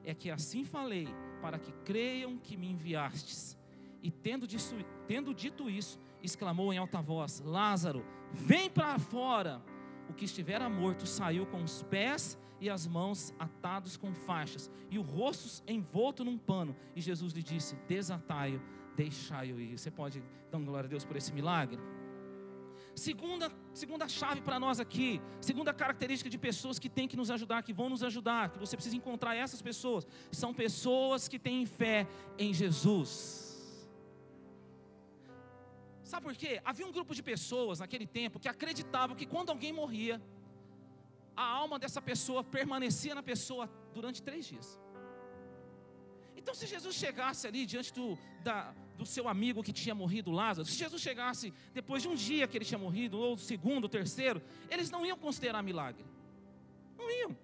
é 0.03 0.13
que 0.13 0.29
assim 0.29 0.63
falei, 0.63 1.07
para 1.41 1.59
que 1.59 1.71
creiam 1.83 2.37
que 2.37 2.57
me 2.57 2.69
enviastes. 2.69 3.57
E 4.01 4.11
tendo, 4.11 4.47
disso, 4.47 4.75
tendo 5.07 5.33
dito 5.33 5.69
isso, 5.69 5.99
exclamou 6.21 6.71
em 6.73 6.77
alta 6.77 7.01
voz: 7.01 7.41
Lázaro, 7.43 8.05
vem 8.33 8.69
para 8.69 8.97
fora. 8.99 9.61
o 10.09 10.13
que 10.13 10.25
estivera 10.25 10.69
morto 10.69 11.07
saiu 11.07 11.45
com 11.45 11.63
os 11.63 11.81
pés 11.83 12.37
e 12.59 12.69
as 12.69 12.85
mãos 12.85 13.33
atados 13.37 13.97
com 13.97 14.13
faixas, 14.13 14.71
e 14.89 14.97
o 14.97 15.01
rosto 15.01 15.63
envolto 15.67 16.23
num 16.23 16.37
pano. 16.37 16.75
E 16.95 17.01
Jesus 17.01 17.33
lhe 17.33 17.43
disse: 17.43 17.75
Desatai-o, 17.87 18.61
deixai-o 18.95 19.59
ir. 19.59 19.77
Você 19.77 19.91
pode 19.91 20.23
dar 20.51 20.59
glória 20.59 20.87
a 20.87 20.89
Deus 20.89 21.03
por 21.03 21.17
esse 21.17 21.33
milagre? 21.33 21.79
Segunda, 22.95 23.51
segunda 23.73 24.07
chave 24.07 24.39
para 24.39 24.59
nós 24.59 24.79
aqui, 24.79 25.19
segunda 25.41 25.73
característica 25.73 26.29
de 26.29 26.37
pessoas 26.37 26.77
que 26.77 26.87
têm 26.87 27.07
que 27.07 27.17
nos 27.17 27.31
ajudar, 27.31 27.63
que 27.63 27.73
vão 27.73 27.89
nos 27.89 28.03
ajudar, 28.03 28.49
que 28.49 28.59
você 28.59 28.77
precisa 28.77 28.95
encontrar 28.95 29.35
essas 29.35 29.61
pessoas, 29.61 30.07
são 30.31 30.53
pessoas 30.53 31.27
que 31.27 31.39
têm 31.39 31.65
fé 31.65 32.07
em 32.37 32.53
Jesus. 32.53 33.52
Sabe 36.13 36.25
por 36.27 36.35
quê? 36.41 36.61
Havia 36.63 36.85
um 36.87 36.91
grupo 36.91 37.15
de 37.17 37.23
pessoas 37.23 37.79
naquele 37.79 38.05
tempo 38.05 38.39
que 38.39 38.47
acreditavam 38.47 39.15
que 39.19 39.25
quando 39.25 39.49
alguém 39.49 39.73
morria, 39.73 40.21
a 41.35 41.43
alma 41.43 41.79
dessa 41.83 41.99
pessoa 42.09 42.43
permanecia 42.43 43.15
na 43.15 43.23
pessoa 43.23 43.63
durante 43.95 44.21
três 44.21 44.45
dias. 44.45 44.67
Então, 46.39 46.53
se 46.53 46.67
Jesus 46.67 46.95
chegasse 47.03 47.47
ali 47.47 47.65
diante 47.65 47.91
do, 47.91 48.15
da, 48.43 48.57
do 48.95 49.07
seu 49.07 49.27
amigo 49.27 49.63
que 49.63 49.73
tinha 49.73 49.95
morrido, 49.95 50.29
Lázaro, 50.29 50.67
se 50.67 50.75
Jesus 50.75 51.01
chegasse 51.01 51.51
depois 51.73 52.03
de 52.03 52.09
um 52.09 52.13
dia 52.13 52.47
que 52.47 52.55
ele 52.59 52.65
tinha 52.71 52.77
morrido, 52.77 53.17
ou 53.17 53.35
segundo, 53.35 53.89
terceiro, 53.89 54.39
eles 54.69 54.91
não 54.91 55.03
iam 55.03 55.17
considerar 55.17 55.63
milagre. 55.63 56.05
Não 56.95 57.09
iam. 57.09 57.35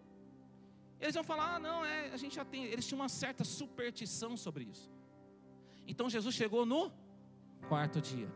Eles 0.99 1.15
iam 1.15 1.23
falar, 1.23 1.55
ah, 1.55 1.59
não, 1.59 1.83
é, 1.83 2.11
a 2.11 2.17
gente 2.17 2.35
já 2.35 2.45
tem. 2.45 2.65
Eles 2.65 2.85
tinham 2.85 3.01
uma 3.01 3.09
certa 3.09 3.43
superstição 3.43 4.37
sobre 4.37 4.65
isso. 4.65 4.91
Então 5.87 6.07
Jesus 6.07 6.35
chegou 6.35 6.67
no 6.67 6.91
quarto 7.67 7.99
dia. 7.99 8.29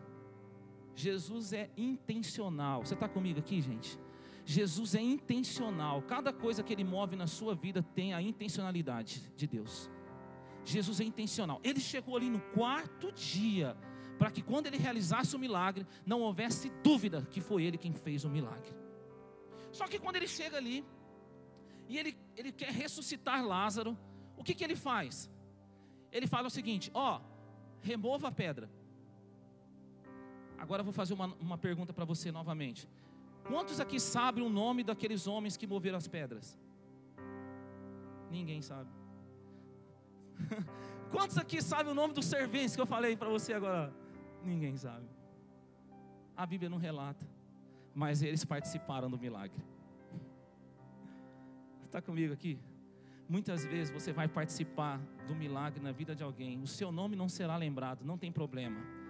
Jesus 0.96 1.54
é 1.54 1.70
intencional. 1.76 2.86
Você 2.86 2.94
está 2.94 3.08
comigo 3.08 3.40
aqui, 3.40 3.62
gente? 3.62 4.00
Jesus 4.46 4.96
é 4.96 5.02
intencional. 5.02 6.02
Cada 6.02 6.34
coisa 6.34 6.64
que 6.64 6.74
ele 6.74 6.84
move 6.84 7.16
na 7.16 7.28
sua 7.28 7.56
vida 7.56 7.82
tem 7.82 8.14
a 8.14 8.22
intencionalidade 8.22 9.22
de 9.36 9.48
Deus. 9.48 9.90
Jesus 10.66 11.00
é 11.00 11.04
intencional. 11.04 11.60
Ele 11.64 11.80
chegou 11.80 12.16
ali 12.16 12.30
no 12.30 12.40
quarto 12.40 13.12
dia, 13.12 13.76
para 14.18 14.32
que 14.32 14.42
quando 14.42 14.68
ele 14.68 14.78
realizasse 14.78 15.36
o 15.36 15.40
milagre, 15.40 15.86
não 16.06 16.22
houvesse 16.22 16.70
dúvida 16.84 17.28
que 17.30 17.42
foi 17.42 17.64
ele 17.64 17.78
quem 17.78 17.94
fez 17.94 18.24
o 18.24 18.30
milagre. 18.30 18.72
Só 19.72 19.88
que 19.88 20.00
quando 20.00 20.18
ele 20.18 20.28
chega 20.28 20.58
ali, 20.58 20.86
e 21.90 21.98
ele, 21.98 22.18
ele 22.36 22.52
quer 22.52 22.72
ressuscitar 22.72 23.46
Lázaro, 23.46 23.98
o 24.38 24.44
que, 24.44 24.54
que 24.54 24.64
ele 24.64 24.76
faz? 24.76 25.30
Ele 26.12 26.28
fala 26.28 26.48
o 26.48 26.52
seguinte: 26.52 26.92
ó, 26.94 27.20
remova 27.82 28.28
a 28.28 28.32
pedra. 28.32 28.70
Agora 30.64 30.80
eu 30.80 30.86
vou 30.86 30.94
fazer 30.94 31.14
uma, 31.14 31.26
uma 31.42 31.58
pergunta 31.58 31.92
para 31.92 32.06
você 32.06 32.32
novamente. 32.32 32.88
Quantos 33.46 33.82
aqui 33.82 34.00
sabem 34.00 34.42
o 34.42 34.48
nome 34.50 34.82
daqueles 34.82 35.28
homens 35.28 35.58
que 35.58 35.68
moveram 35.68 35.98
as 35.98 36.08
pedras? 36.08 36.58
Ninguém 38.32 38.62
sabe. 38.62 38.90
Quantos 41.12 41.38
aqui 41.38 41.62
sabem 41.62 41.92
o 41.92 41.96
nome 41.96 42.14
dos 42.14 42.28
serventes 42.28 42.78
que 42.78 42.82
eu 42.82 42.86
falei 42.86 43.18
para 43.18 43.28
você 43.28 43.52
agora? 43.52 43.94
Ninguém 44.42 44.78
sabe. 44.78 45.06
A 46.36 46.46
Bíblia 46.46 46.70
não 46.70 46.78
relata, 46.78 47.28
mas 47.94 48.24
eles 48.24 48.46
participaram 48.46 49.12
do 49.12 49.20
milagre. 49.20 49.62
Está 51.84 52.02
comigo 52.10 52.34
aqui? 52.34 52.58
Muitas 53.28 53.66
vezes 53.66 53.94
você 53.94 54.14
vai 54.14 54.30
participar 54.30 54.98
do 55.28 55.36
milagre 55.36 55.84
na 55.84 55.92
vida 55.92 56.16
de 56.16 56.24
alguém, 56.24 56.64
o 56.64 56.68
seu 56.68 56.90
nome 56.90 57.18
não 57.18 57.28
será 57.28 57.58
lembrado, 57.58 58.06
não 58.06 58.18
tem 58.18 58.32
problema 58.32 59.03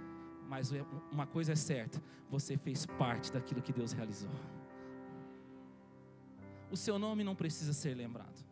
mas 0.47 0.71
é 0.71 0.85
uma 1.11 1.25
coisa 1.25 1.53
é 1.53 1.55
certa: 1.55 2.01
você 2.29 2.57
fez 2.57 2.85
parte 2.85 3.31
daquilo 3.31 3.61
que 3.61 3.73
Deus 3.73 3.91
realizou. 3.91 4.29
O 6.71 6.77
seu 6.77 6.97
nome 6.97 7.23
não 7.23 7.35
precisa 7.35 7.73
ser 7.73 7.93
lembrado, 7.95 8.43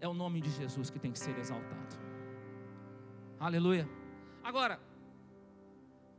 é 0.00 0.08
o 0.08 0.14
nome 0.14 0.40
de 0.40 0.50
Jesus 0.50 0.90
que 0.90 0.98
tem 0.98 1.12
que 1.12 1.18
ser 1.18 1.38
exaltado. 1.38 1.96
Aleluia. 3.38 3.88
Agora, 4.42 4.80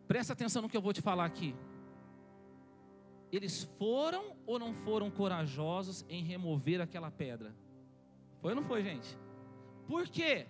presta 0.07 0.33
atenção 0.33 0.61
no 0.61 0.69
que 0.69 0.77
eu 0.77 0.81
vou 0.81 0.93
te 0.93 1.01
falar 1.01 1.25
aqui. 1.25 1.55
Eles 3.31 3.63
foram 3.77 4.35
ou 4.45 4.59
não 4.59 4.73
foram 4.73 5.09
corajosos 5.09 6.05
em 6.09 6.23
remover 6.23 6.81
aquela 6.81 7.09
pedra? 7.09 7.55
Foi 8.41 8.51
ou 8.51 8.55
não 8.55 8.63
foi, 8.63 8.83
gente? 8.83 9.17
Por 9.87 10.07
quê? 10.07 10.47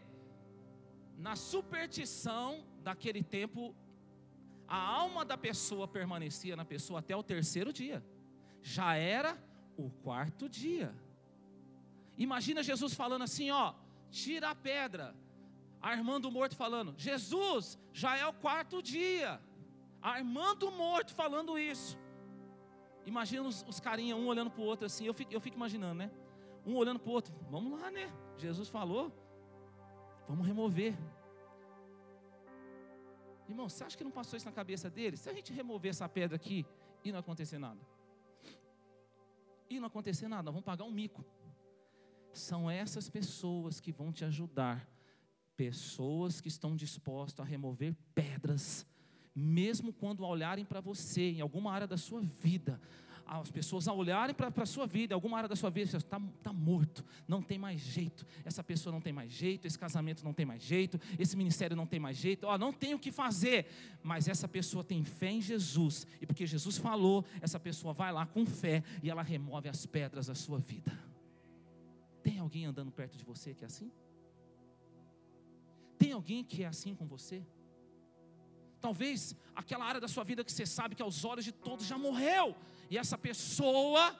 Na 1.18 1.36
superstição 1.36 2.64
daquele 2.84 3.22
tempo, 3.22 3.76
a 4.72 4.78
alma 4.78 5.26
da 5.26 5.38
pessoa 5.38 5.86
permanecia 5.86 6.56
na 6.56 6.64
pessoa 6.64 7.00
até 7.02 7.14
o 7.14 7.22
terceiro 7.22 7.74
dia. 7.74 8.02
Já 8.62 8.96
era 8.96 9.38
o 9.76 9.90
quarto 9.90 10.48
dia. 10.48 10.96
Imagina 12.18 12.64
Jesus 12.64 12.94
falando 12.94 13.24
assim, 13.24 13.52
ó, 13.52 13.74
tira 14.10 14.52
a 14.52 14.56
pedra. 14.56 15.14
Armando 15.82 16.32
morto 16.32 16.56
falando, 16.56 16.94
Jesus, 16.98 17.78
já 17.92 18.16
é 18.16 18.26
o 18.26 18.32
quarto 18.32 18.82
dia. 18.82 19.42
Armando 20.02 20.72
morto 20.72 21.14
falando 21.14 21.60
isso. 21.60 22.00
Imagina 23.06 23.44
os, 23.44 23.66
os 23.68 23.80
carinha, 23.82 24.16
um 24.16 24.26
olhando 24.28 24.52
para 24.52 24.62
o 24.62 24.66
outro 24.66 24.86
assim, 24.86 25.06
eu 25.06 25.14
fico, 25.14 25.34
eu 25.34 25.42
fico 25.42 25.58
imaginando, 25.58 25.96
né? 25.96 26.12
Um 26.66 26.76
olhando 26.78 27.00
para 27.00 27.10
o 27.10 27.14
outro, 27.14 27.34
vamos 27.50 27.78
lá, 27.78 27.92
né? 27.92 28.10
Jesus 28.38 28.70
falou, 28.70 29.12
vamos 30.30 30.48
remover. 30.48 30.96
Irmão, 33.52 33.68
você 33.68 33.84
acha 33.84 33.98
que 33.98 34.04
não 34.04 34.12
passou 34.12 34.38
isso 34.38 34.46
na 34.46 34.52
cabeça 34.52 34.90
dele? 34.90 35.18
Se 35.18 35.30
a 35.30 35.34
gente 35.34 35.52
remover 35.52 35.90
essa 35.90 36.08
pedra 36.08 36.36
aqui 36.36 36.66
e 37.04 37.12
não 37.12 37.20
acontecer 37.20 37.58
nada, 37.58 37.80
e 39.70 39.80
não 39.80 39.88
acontecer 39.88 40.28
nada, 40.28 40.44
nós 40.44 40.54
vamos 40.54 40.66
pagar 40.66 40.86
um 40.86 40.92
mico. 40.92 41.24
São 42.34 42.72
essas 42.72 43.10
pessoas 43.10 43.80
que 43.80 43.92
vão 43.92 44.12
te 44.12 44.24
ajudar, 44.24 44.88
pessoas 45.56 46.40
que 46.40 46.48
estão 46.48 46.76
dispostas 46.76 47.46
a 47.46 47.50
remover 47.50 47.94
pedras, 48.16 48.86
mesmo 49.36 49.92
quando 49.92 50.26
olharem 50.26 50.66
para 50.66 50.82
você 50.82 51.32
em 51.32 51.42
alguma 51.42 51.72
área 51.72 51.88
da 51.88 51.98
sua 51.98 52.22
vida, 52.22 52.80
as 53.26 53.52
pessoas 53.52 53.88
a 53.88 53.94
olharem 53.94 54.36
para 54.36 54.52
a 54.56 54.66
sua 54.66 54.86
vida, 54.86 55.16
alguma 55.16 55.38
área 55.38 55.50
da 55.50 55.56
sua 55.56 55.70
vida, 55.70 55.98
está 55.98 56.22
tá 56.44 56.54
morto, 56.54 57.04
não 57.28 57.42
tem 57.42 57.58
mais 57.58 57.80
jeito, 57.80 58.26
essa 58.44 58.64
pessoa 58.64 58.92
não 58.92 59.02
tem 59.02 59.14
mais 59.14 59.32
jeito, 59.32 59.66
esse 59.66 59.78
casamento 59.78 60.24
não 60.24 60.34
tem 60.34 60.46
mais 60.46 60.62
jeito, 60.62 61.00
esse 61.18 61.36
ministério 61.38 61.76
não 61.76 61.86
tem 61.86 62.00
mais 62.00 62.18
jeito, 62.18 62.46
ó, 62.46 62.58
não 62.58 62.74
tem 62.74 62.94
o 62.94 63.00
que 63.00 63.12
fazer, 63.12 63.68
mas 64.04 64.28
essa 64.28 64.48
pessoa 64.48 64.84
tem 64.84 65.04
fé 65.04 65.32
em 65.32 65.42
Jesus, 65.42 66.06
e 66.20 66.26
porque 66.26 66.46
Jesus 66.46 66.78
falou, 66.78 67.26
essa 67.42 67.60
pessoa 67.60 67.94
vai 67.94 68.12
lá 68.12 68.26
com 68.26 68.46
fé 68.46 68.84
e 69.02 69.10
ela 69.10 69.22
remove 69.22 69.70
as 69.70 69.86
pedras 69.86 70.28
da 70.28 70.36
sua 70.36 70.60
vida. 70.60 70.92
Tem 72.24 72.40
alguém 72.40 72.66
andando 72.66 72.92
perto 72.92 73.18
de 73.18 73.24
você 73.24 73.54
que 73.54 73.64
é 73.64 73.68
assim? 73.68 73.92
Tem 75.98 76.12
alguém 76.12 76.44
que 76.44 76.64
é 76.64 76.68
assim 76.68 76.96
com 76.96 77.06
você? 77.06 77.44
Talvez 78.80 79.36
aquela 79.56 79.86
área 79.86 80.02
da 80.02 80.08
sua 80.08 80.24
vida 80.24 80.44
que 80.44 80.52
você 80.52 80.66
sabe 80.66 80.96
que 80.96 81.04
aos 81.04 81.24
olhos 81.24 81.46
de 81.46 81.52
todos 81.52 81.86
já 81.86 81.98
morreu, 81.98 82.56
e 82.92 82.98
essa 82.98 83.18
pessoa, 83.18 84.14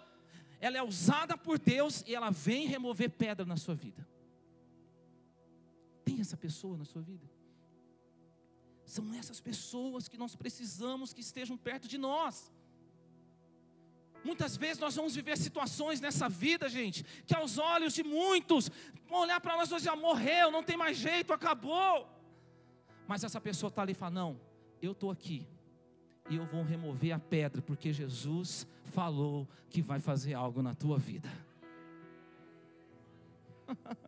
ela 0.62 0.78
é 0.78 0.82
usada 0.82 1.38
por 1.38 1.60
Deus 1.60 2.06
e 2.08 2.16
ela 2.16 2.30
vem 2.32 2.66
remover 2.66 3.10
pedra 3.10 3.46
na 3.46 3.58
sua 3.58 3.76
vida. 3.76 4.08
Tem 6.06 6.22
essa 6.22 6.38
pessoa 6.38 6.78
na 6.78 6.86
sua 6.86 7.02
vida? 7.02 7.30
São 8.86 9.14
essas 9.14 9.42
pessoas 9.42 10.08
que 10.08 10.18
nós 10.18 10.38
precisamos 10.38 11.12
que 11.12 11.20
estejam 11.20 11.58
perto 11.58 11.86
de 11.86 11.98
nós. 11.98 12.50
Muitas 14.24 14.56
vezes 14.56 14.80
nós 14.80 14.96
vamos 14.96 15.16
viver 15.16 15.38
situações 15.38 16.00
nessa 16.00 16.30
vida, 16.30 16.70
gente, 16.70 17.04
que 17.28 17.36
aos 17.36 17.58
olhos 17.58 17.94
de 17.94 18.04
muitos 18.04 18.72
vão 19.06 19.20
olhar 19.20 19.42
para 19.42 19.58
nós 19.58 19.70
e 19.70 19.76
dizer: 19.76 19.94
morreu, 19.98 20.50
não 20.50 20.64
tem 20.64 20.78
mais 20.78 20.96
jeito, 20.96 21.34
acabou. 21.34 22.08
Mas 23.06 23.26
essa 23.26 23.42
pessoa 23.42 23.68
está 23.68 23.82
ali 23.82 23.92
e 23.92 23.96
fala: 23.96 24.12
não, 24.12 24.40
eu 24.82 24.94
estou 24.94 25.12
aqui, 25.12 25.46
e 26.32 26.38
eu 26.38 26.46
vou 26.46 26.64
remover 26.64 27.12
a 27.12 27.20
pedra, 27.20 27.62
porque 27.62 27.92
Jesus 27.92 28.66
falou 28.86 29.46
que 29.70 29.82
vai 29.82 30.00
fazer 30.00 30.34
algo 30.34 30.62
na 30.62 30.74
tua 30.74 30.98
vida. 30.98 31.30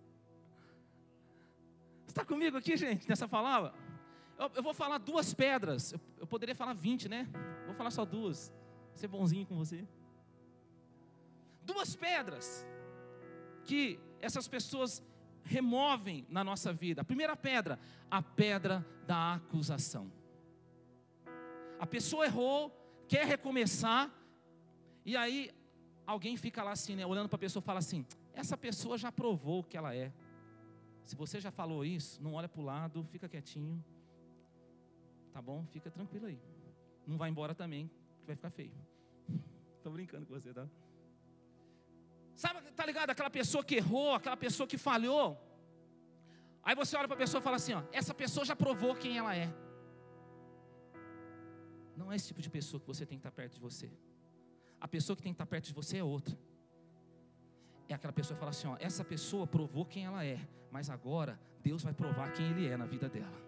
Está 2.08 2.24
comigo 2.24 2.56
aqui, 2.56 2.78
gente, 2.78 3.10
nessa 3.10 3.28
palavra? 3.28 3.74
Eu, 4.40 4.50
eu 4.56 4.64
vou 4.64 4.74
falar 4.74 5.00
duas 5.00 5.34
pedras. 5.34 5.92
Eu, 5.92 6.00
eu, 6.22 6.26
poderia 6.26 6.56
falar 6.56 6.72
vinte, 6.72 7.10
né? 7.10 7.28
Vou 7.66 7.76
falar 7.76 7.92
só 7.92 8.06
duas. 8.06 8.54
Ser 8.96 9.10
bonzinho 9.10 9.46
com 9.46 9.58
você. 9.58 9.86
Duas 11.62 11.94
pedras 11.94 12.66
que 13.66 14.00
essas 14.22 14.48
pessoas 14.48 15.04
removem 15.44 16.26
na 16.30 16.42
nossa 16.42 16.72
vida. 16.72 17.02
A 17.02 17.06
primeira 17.06 17.36
pedra, 17.36 17.78
a 18.10 18.22
pedra 18.22 18.86
da 19.06 19.34
acusação. 19.34 20.23
A 21.84 21.86
pessoa 21.86 22.26
errou, 22.26 22.72
quer 23.10 23.26
recomeçar, 23.28 24.10
e 25.04 25.18
aí 25.18 25.52
alguém 26.08 26.38
fica 26.38 26.64
lá 26.64 26.72
assim, 26.72 26.96
né, 26.96 27.06
olhando 27.06 27.28
para 27.28 27.36
a 27.36 27.46
pessoa 27.46 27.62
e 27.62 27.66
fala 27.66 27.80
assim: 27.80 28.06
essa 28.34 28.56
pessoa 28.56 28.98
já 28.98 29.12
provou 29.12 29.60
o 29.60 29.64
que 29.66 29.76
ela 29.76 29.94
é. 29.94 30.10
Se 31.04 31.14
você 31.14 31.42
já 31.42 31.52
falou 31.52 31.84
isso, 31.84 32.24
não 32.24 32.36
olha 32.36 32.48
para 32.48 32.62
o 32.62 32.64
lado, 32.64 33.04
fica 33.12 33.28
quietinho. 33.28 33.84
Tá 35.34 35.42
bom? 35.42 35.66
Fica 35.74 35.92
tranquilo 35.92 36.28
aí. 36.28 36.40
Não 37.06 37.18
vai 37.18 37.30
embora 37.30 37.54
também, 37.54 37.92
que 38.22 38.26
vai 38.26 38.38
ficar 38.38 38.50
feio. 38.50 38.78
Tô 39.84 39.92
brincando 39.92 40.26
com 40.26 40.34
você, 40.34 40.54
tá? 40.54 40.66
Sabe, 42.34 42.62
tá 42.72 42.86
ligado? 42.86 43.10
Aquela 43.10 43.30
pessoa 43.30 43.62
que 43.62 43.76
errou, 43.76 44.14
aquela 44.14 44.38
pessoa 44.38 44.66
que 44.66 44.78
falhou. 44.78 45.38
Aí 46.64 46.76
você 46.76 46.96
olha 46.96 47.10
para 47.10 47.16
a 47.16 47.24
pessoa 47.26 47.42
e 47.42 47.44
fala 47.44 47.58
assim: 47.58 47.74
ó, 47.74 47.84
essa 47.92 48.14
pessoa 48.14 48.46
já 48.46 48.56
provou 48.56 48.96
quem 48.96 49.18
ela 49.18 49.36
é. 49.36 49.54
Não 51.96 52.12
é 52.12 52.16
esse 52.16 52.28
tipo 52.28 52.42
de 52.42 52.50
pessoa 52.50 52.80
que 52.80 52.88
você 52.88 53.06
tem 53.06 53.18
que 53.18 53.22
estar 53.22 53.32
perto 53.32 53.54
de 53.54 53.60
você. 53.60 53.90
A 54.80 54.88
pessoa 54.88 55.16
que 55.16 55.22
tem 55.22 55.32
que 55.32 55.36
estar 55.36 55.46
perto 55.46 55.66
de 55.66 55.74
você 55.74 55.98
é 55.98 56.04
outra. 56.04 56.38
É 57.88 57.94
aquela 57.94 58.14
pessoa 58.14 58.36
que 58.36 58.40
fala 58.40 58.52
assim: 58.52 58.68
ó, 58.68 58.76
essa 58.80 59.04
pessoa 59.04 59.46
provou 59.46 59.86
quem 59.86 60.06
ela 60.06 60.26
é, 60.26 60.40
mas 60.72 60.90
agora 60.90 61.40
Deus 61.62 61.84
vai 61.84 61.94
provar 61.94 62.34
quem 62.34 62.50
Ele 62.50 62.68
é 62.68 62.76
na 62.76 62.86
vida 62.86 63.08
dela. 63.08 63.42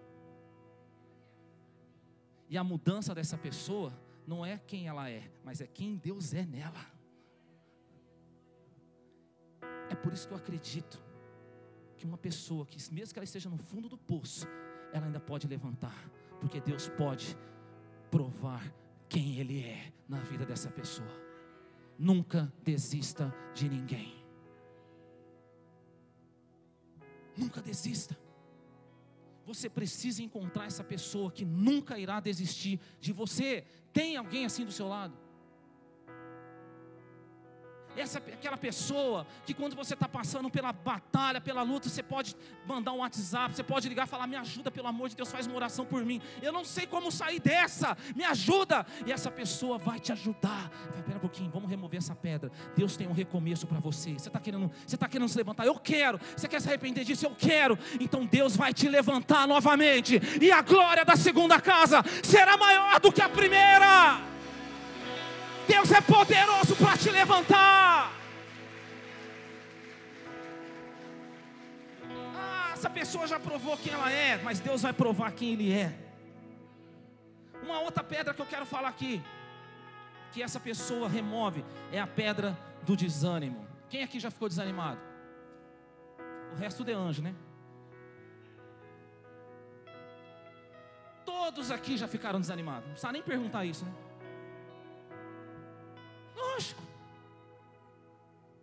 E 2.48 2.58
a 2.58 2.64
mudança 2.64 3.16
dessa 3.16 3.38
pessoa 3.38 3.92
não 4.28 4.46
é 4.46 4.58
quem 4.58 4.88
ela 4.88 5.10
é, 5.10 5.30
mas 5.44 5.62
é 5.62 5.68
quem 5.68 5.96
Deus 5.96 6.34
é 6.34 6.46
nela. 6.46 6.86
É 9.90 9.96
por 9.96 10.14
isso 10.14 10.28
que 10.28 10.34
eu 10.34 10.38
acredito 10.38 11.04
que 11.98 12.06
uma 12.06 12.18
pessoa 12.18 12.66
que, 12.66 12.78
mesmo 12.94 13.14
que 13.14 13.20
ela 13.20 13.24
esteja 13.24 13.50
no 13.50 13.58
fundo 13.58 13.88
do 13.88 13.98
poço, 13.98 14.48
ela 14.92 15.06
ainda 15.06 15.20
pode 15.20 15.48
levantar, 15.48 16.10
porque 16.40 16.60
Deus 16.60 16.88
pode 16.90 17.38
provar 18.16 18.74
quem 19.10 19.40
Ele 19.40 19.62
é 19.62 19.92
na 20.08 20.20
vida 20.20 20.46
dessa 20.46 20.72
pessoa. 20.72 21.12
Nunca 22.00 22.50
desista 22.64 23.36
de 23.54 23.68
ninguém. 23.68 24.16
Nunca 27.36 27.62
desista. 27.62 28.18
Você 29.46 29.70
precisa 29.70 30.24
encontrar 30.24 30.66
essa 30.66 30.82
pessoa 30.82 31.30
que 31.30 31.44
nunca 31.44 32.00
irá 32.00 32.22
desistir 32.22 32.80
de 33.02 33.12
você. 33.12 33.66
Tem 33.92 34.16
alguém 34.16 34.46
assim 34.46 34.64
do 34.64 34.72
seu 34.72 34.88
lado? 34.88 35.14
Essa 37.96 38.20
aquela 38.20 38.58
pessoa 38.58 39.26
que 39.46 39.54
quando 39.54 39.76
você 39.76 39.94
está 39.94 40.08
passando 40.08 40.50
pela 40.50 40.72
batalha, 40.72 41.40
pela 41.40 41.62
luta, 41.62 41.90
você 41.90 42.04
pode 42.04 42.36
mandar 42.66 42.92
um 42.94 42.98
WhatsApp, 42.98 43.56
você 43.56 43.64
pode 43.64 43.88
ligar 43.90 44.06
e 44.06 44.10
falar: 44.10 44.28
Me 44.28 44.36
ajuda, 44.36 44.70
pelo 44.70 44.88
amor 44.88 45.10
de 45.10 45.16
Deus, 45.16 45.32
faz 45.32 45.48
uma 45.48 45.56
oração 45.56 45.86
por 45.86 46.04
mim. 46.04 46.22
Eu 46.42 46.52
não 46.52 46.64
sei 46.66 46.86
como 46.86 47.12
sair 47.12 47.40
dessa, 47.40 47.98
me 48.16 48.24
ajuda. 48.24 48.86
E 49.06 49.12
essa 49.12 49.32
pessoa 49.32 49.78
vai 49.78 50.00
te 50.00 50.12
ajudar. 50.12 50.70
Vai, 50.94 51.04
pera 51.04 51.18
um 51.18 51.22
pouquinho, 51.22 51.50
vamos 51.50 51.70
remover 51.70 51.98
essa 51.98 52.16
pedra. 52.16 52.52
Deus 52.76 52.98
tem 52.98 53.08
um 53.08 53.14
recomeço 53.14 53.66
para 53.68 53.80
você. 53.80 54.14
Você 54.14 54.30
está 54.30 54.40
querendo, 54.40 54.72
você 54.86 54.96
está 54.96 55.08
querendo 55.08 55.30
se 55.30 55.38
levantar? 55.38 55.66
Eu 55.66 55.76
quero. 55.76 56.20
Você 56.36 56.48
quer 56.48 56.62
se 56.62 56.68
arrepender 56.68 57.04
disso? 57.04 57.26
Eu 57.26 57.36
quero. 57.36 57.78
Então 58.00 58.26
Deus 58.26 58.56
vai 58.56 58.74
te 58.74 58.88
levantar 58.88 59.48
novamente. 59.48 60.22
E 60.42 60.52
a 60.52 60.62
glória 60.62 61.06
da 61.06 61.16
segunda 61.16 61.60
casa 61.62 62.04
será 62.24 62.58
maior 62.58 63.00
do 63.00 63.12
que 63.12 63.22
a 63.22 63.30
primeira. 63.30 64.35
Deus 65.68 65.92
é 65.92 66.02
poderoso 66.02 66.76
para 66.76 66.98
te 66.98 67.10
levantar. 67.10 68.12
Ah, 72.36 72.72
essa 72.74 72.90
pessoa 72.90 73.28
já 73.28 73.40
provou 73.40 73.78
quem 73.78 73.94
ela 73.94 74.12
é, 74.12 74.38
mas 74.44 74.60
Deus 74.60 74.82
vai 74.82 74.94
provar 74.94 75.32
quem 75.32 75.54
Ele 75.54 75.74
é. 75.74 75.94
Uma 77.64 77.80
outra 77.80 78.04
pedra 78.04 78.34
que 78.34 78.42
eu 78.42 78.46
quero 78.46 78.66
falar 78.66 78.90
aqui, 78.90 79.22
que 80.32 80.44
essa 80.44 80.60
pessoa 80.60 81.10
remove, 81.10 81.66
é 81.92 82.00
a 82.00 82.08
pedra 82.08 82.58
do 82.84 82.96
desânimo. 82.96 83.68
Quem 83.90 84.04
aqui 84.04 84.20
já 84.20 84.30
ficou 84.30 84.48
desanimado? 84.48 85.00
O 86.54 86.56
resto 86.56 86.88
é 86.90 86.94
anjo, 86.94 87.22
né? 87.22 87.34
Todos 91.26 91.72
aqui 91.72 91.98
já 91.98 92.08
ficaram 92.08 92.40
desanimados. 92.40 92.84
Não 92.86 92.92
precisa 92.92 93.12
nem 93.12 93.22
perguntar 93.22 93.66
isso, 93.66 93.84
né? 93.84 93.92
Lógico. 96.36 96.82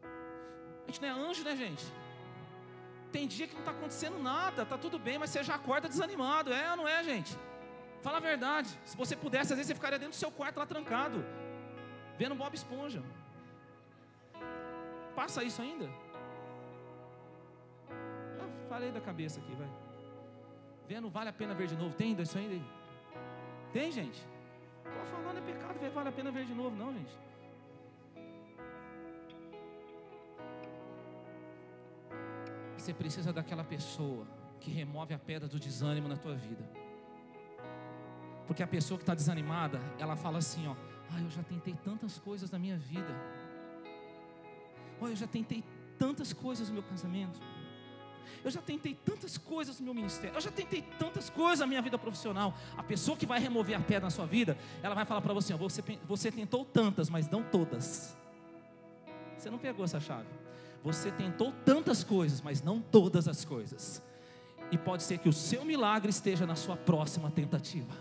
A 0.05 0.87
gente 0.87 1.01
não 1.01 1.09
é 1.09 1.11
anjo, 1.11 1.43
né, 1.45 1.57
gente? 1.57 1.85
Tem 3.11 3.27
dia 3.27 3.47
que 3.47 3.55
não 3.55 3.61
está 3.61 3.73
acontecendo 3.73 4.19
nada, 4.19 4.63
está 4.63 4.79
tudo 4.79 4.99
bem, 4.99 5.19
mas 5.19 5.31
você 5.31 5.43
já 5.43 5.55
acorda 5.55 5.89
desanimado. 5.89 6.53
É 6.53 6.71
ou 6.71 6.77
não 6.79 6.89
é, 6.89 7.03
gente? 7.05 7.37
Fala 8.03 8.19
a 8.19 8.21
verdade. 8.21 8.69
Se 8.85 8.97
você 8.97 9.15
pudesse, 9.15 9.53
às 9.53 9.59
vezes 9.59 9.69
você 9.69 9.75
ficaria 9.75 9.99
dentro 9.99 10.17
do 10.17 10.21
seu 10.21 10.31
quarto 10.31 10.59
lá 10.59 10.67
trancado, 10.67 11.25
vendo 12.19 12.35
Bob 12.35 12.55
Esponja. 12.55 13.03
Passa 15.15 15.45
isso 15.45 15.61
ainda? 15.61 15.85
Eu 18.39 18.69
falei 18.69 18.91
da 18.91 19.01
cabeça 19.01 19.41
aqui, 19.41 19.55
vai. 19.55 19.69
Vendo 20.89 21.11
vale 21.11 21.29
a 21.29 21.33
pena 21.33 21.55
ver 21.55 21.67
de 21.67 21.77
novo. 21.77 21.95
Tem 21.95 22.19
isso 22.21 22.37
ainda? 22.37 22.65
Tem, 23.73 23.93
gente? 23.93 24.27
Estou 24.85 25.05
falando 25.07 25.39
é 25.39 25.53
pecado, 25.53 25.95
vale 25.95 26.09
a 26.09 26.13
pena 26.13 26.31
ver 26.31 26.45
de 26.45 26.55
novo, 26.55 26.75
não, 26.75 26.93
gente. 26.93 27.17
Você 32.83 32.93
precisa 32.93 33.33
daquela 33.33 33.63
pessoa 33.63 34.27
que 34.59 34.69
remove 34.69 35.15
a 35.15 35.19
pedra 35.19 35.47
do 35.47 35.57
desânimo 35.57 36.09
na 36.09 36.17
tua 36.17 36.35
vida. 36.35 36.69
Porque 38.45 38.61
a 38.61 38.67
pessoa 38.67 38.99
que 38.99 39.05
está 39.05 39.15
desanimada, 39.15 39.81
ela 40.01 40.17
fala 40.17 40.39
assim: 40.39 40.67
ó, 40.67 40.75
ah, 41.13 41.21
eu 41.23 41.31
já 41.31 41.45
tentei 41.45 41.75
tantas 41.75 42.19
coisas 42.19 42.51
na 42.51 42.59
minha 42.59 42.77
vida. 42.77 43.15
Olha, 45.01 45.13
eu 45.13 45.17
já 45.17 45.29
tentei 45.29 45.63
tantas 45.97 46.33
coisas 46.33 46.71
no 46.71 46.75
meu 46.75 46.83
casamento. 46.83 47.39
Eu 48.43 48.51
já 48.51 48.61
tentei 48.61 48.97
tantas 48.97 49.39
coisas 49.39 49.79
no 49.79 49.85
meu 49.85 49.95
ministério. 49.95 50.35
Eu 50.35 50.41
já 50.41 50.51
tentei 50.51 50.83
tantas 50.99 51.31
coisas 51.31 51.61
na 51.61 51.69
minha 51.69 51.83
vida 51.83 51.97
profissional. 51.97 52.53
A 52.77 52.83
pessoa 52.83 53.17
que 53.17 53.27
vai 53.27 53.39
remover 53.39 53.77
a 53.77 53.81
pedra 53.81 54.07
na 54.07 54.11
sua 54.11 54.27
vida, 54.27 54.59
ela 54.83 54.97
vai 54.97 55.05
falar 55.05 55.21
para 55.21 55.33
você: 55.33 55.55
ó, 55.55 55.57
você, 55.57 55.85
você 56.05 56.33
tentou 56.33 56.65
tantas, 56.65 57.09
mas 57.09 57.29
não 57.31 57.45
todas. 57.45 58.19
Você 59.39 59.49
não 59.49 59.59
pegou 59.59 59.85
essa 59.85 60.01
chave. 60.01 60.42
Você 60.83 61.11
tentou 61.11 61.53
tantas 61.65 62.03
coisas, 62.03 62.41
mas 62.41 62.63
não 62.63 62.81
todas 62.81 63.29
as 63.29 63.45
coisas. 63.45 64.03
E 64.71 64.79
pode 64.79 65.03
ser 65.03 65.19
que 65.19 65.29
o 65.29 65.33
seu 65.33 65.65
milagre 65.65 66.11
esteja 66.11 66.47
na 66.47 66.57
sua 66.57 66.77
próxima 66.77 67.31
tentativa. 67.31 67.93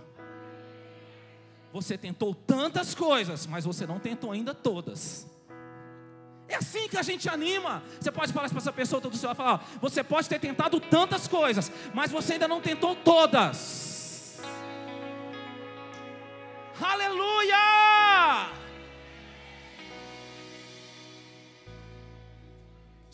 Você 1.71 1.97
tentou 1.97 2.33
tantas 2.33 2.95
coisas, 2.95 3.45
mas 3.45 3.65
você 3.65 3.85
não 3.85 3.99
tentou 3.99 4.31
ainda 4.31 4.53
todas. 4.53 5.27
É 6.47 6.55
assim 6.55 6.87
que 6.89 6.97
a 6.97 7.01
gente 7.01 7.29
anima. 7.29 7.81
Você 7.99 8.11
pode 8.11 8.33
falar 8.33 8.49
para 8.49 8.57
essa 8.57 8.73
pessoa 8.73 8.99
do 8.99 9.15
seu 9.15 9.33
falar, 9.33 9.65
você 9.79 10.03
pode 10.03 10.27
ter 10.27 10.39
tentado 10.39 10.79
tantas 10.79 11.27
coisas, 11.27 11.71
mas 11.93 12.11
você 12.11 12.33
ainda 12.33 12.47
não 12.47 12.59
tentou 12.59 12.95
todas. 12.95 14.41
Aleluia! 16.81 17.80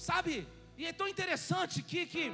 Sabe? 0.08 0.48
E 0.78 0.86
é 0.86 0.94
tão 0.94 1.06
interessante 1.06 1.82
que, 1.84 2.06
que 2.06 2.32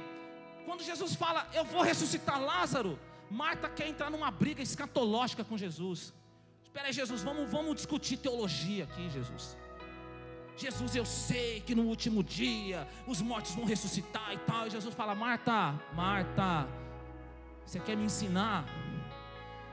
quando 0.64 0.84
Jesus 0.84 1.16
fala, 1.16 1.48
eu 1.52 1.64
vou 1.64 1.82
ressuscitar 1.82 2.40
Lázaro, 2.40 2.96
Marta 3.28 3.68
quer 3.68 3.88
entrar 3.88 4.10
numa 4.10 4.30
briga 4.30 4.62
escatológica 4.62 5.42
com 5.42 5.58
Jesus. 5.58 6.14
Espera 6.62 6.86
aí, 6.86 6.92
Jesus, 6.92 7.20
vamos, 7.24 7.50
vamos 7.50 7.74
discutir 7.74 8.16
teologia 8.18 8.84
aqui, 8.84 9.10
Jesus. 9.10 9.56
Jesus, 10.56 10.94
eu 10.94 11.04
sei 11.04 11.62
que 11.62 11.74
no 11.74 11.82
último 11.82 12.22
dia 12.22 12.86
os 13.08 13.20
mortos 13.20 13.56
vão 13.56 13.64
ressuscitar 13.64 14.32
e 14.32 14.38
tal. 14.38 14.68
E 14.68 14.70
Jesus 14.70 14.94
fala: 14.94 15.12
Marta, 15.12 15.74
Marta, 15.94 16.68
você 17.66 17.80
quer 17.80 17.96
me 17.96 18.04
ensinar? 18.04 18.64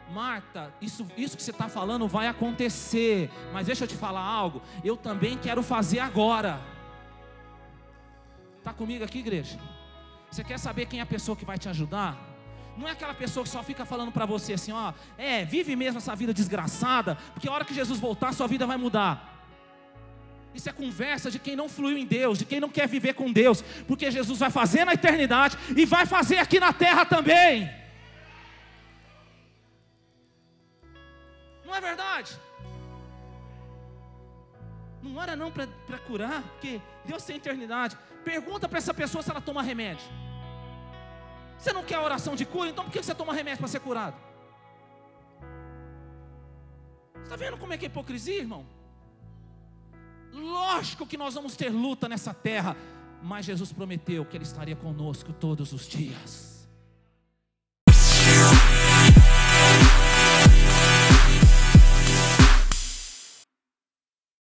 Marta, 0.10 0.74
isso, 0.82 1.06
isso 1.16 1.38
que 1.38 1.44
você 1.44 1.52
está 1.52 1.70
falando 1.70 2.08
vai 2.08 2.28
acontecer, 2.28 3.30
mas 3.54 3.68
deixa 3.68 3.84
eu 3.84 3.88
te 3.88 3.96
falar 3.96 4.26
algo. 4.26 4.60
Eu 4.84 4.98
também 4.98 5.38
quero 5.38 5.62
fazer 5.62 6.00
agora. 6.00 6.71
Comigo 8.82 9.04
aqui, 9.04 9.20
igreja? 9.20 9.60
Você 10.32 10.44
quer 10.44 10.58
saber 10.58 10.88
quem 10.88 11.02
é 11.02 11.04
a 11.04 11.06
pessoa 11.06 11.36
que 11.36 11.46
vai 11.46 11.56
te 11.56 11.70
ajudar? 11.70 12.18
Não 12.76 12.88
é 12.88 12.92
aquela 12.94 13.14
pessoa 13.14 13.44
que 13.44 13.50
só 13.52 13.62
fica 13.62 13.86
falando 13.86 14.12
para 14.12 14.26
você 14.26 14.54
assim, 14.54 14.72
ó, 14.72 14.92
é, 15.20 15.46
vive 15.46 15.76
mesmo 15.76 16.00
essa 16.00 16.16
vida 16.16 16.34
desgraçada, 16.34 17.16
porque 17.32 17.48
a 17.48 17.52
hora 17.52 17.64
que 17.64 17.76
Jesus 17.76 18.00
voltar, 18.00 18.34
sua 18.34 18.48
vida 18.48 18.66
vai 18.66 18.78
mudar. 18.78 19.46
Isso 20.52 20.68
é 20.68 20.72
conversa 20.72 21.30
de 21.30 21.38
quem 21.38 21.56
não 21.56 21.70
fluiu 21.70 21.96
em 21.96 22.08
Deus, 22.08 22.40
de 22.40 22.46
quem 22.46 22.60
não 22.60 22.70
quer 22.70 22.88
viver 22.88 23.14
com 23.14 23.32
Deus, 23.32 23.64
porque 23.88 24.10
Jesus 24.10 24.40
vai 24.40 24.50
fazer 24.50 24.84
na 24.84 24.94
eternidade 24.94 25.60
e 25.78 25.86
vai 25.86 26.08
fazer 26.08 26.40
aqui 26.40 26.60
na 26.60 26.74
terra 26.74 27.06
também. 27.06 27.70
Curar, 36.12 36.44
porque 36.44 36.82
Deus 37.06 37.24
tem 37.24 37.38
eternidade. 37.38 37.98
Pergunta 38.24 38.68
para 38.68 38.78
essa 38.78 38.94
pessoa 38.94 39.24
se 39.24 39.32
ela 39.32 39.40
toma 39.40 39.64
remédio. 39.64 40.06
Você 41.58 41.72
não 41.72 41.84
quer 41.84 42.00
oração 42.00 42.36
de 42.36 42.46
cura, 42.46 42.70
então 42.70 42.84
por 42.84 42.92
que 42.92 43.02
você 43.02 43.16
toma 43.16 43.34
remédio 43.34 43.60
para 43.60 43.68
ser 43.68 43.80
curado? 43.80 44.18
Está 47.24 47.36
vendo 47.38 47.58
como 47.58 47.72
é 47.72 47.78
que 47.78 47.86
é 47.86 47.88
hipocrisia, 47.88 48.40
irmão? 48.40 48.66
Lógico 50.34 51.06
que 51.06 51.18
nós 51.18 51.34
vamos 51.34 51.56
ter 51.56 51.70
luta 51.70 52.10
nessa 52.10 52.34
terra, 52.34 52.76
mas 53.24 53.46
Jesus 53.46 53.72
prometeu 53.72 54.26
que 54.26 54.36
Ele 54.36 54.44
estaria 54.44 54.76
conosco 54.76 55.32
todos 55.32 55.72
os 55.72 55.88
dias. 55.88 56.51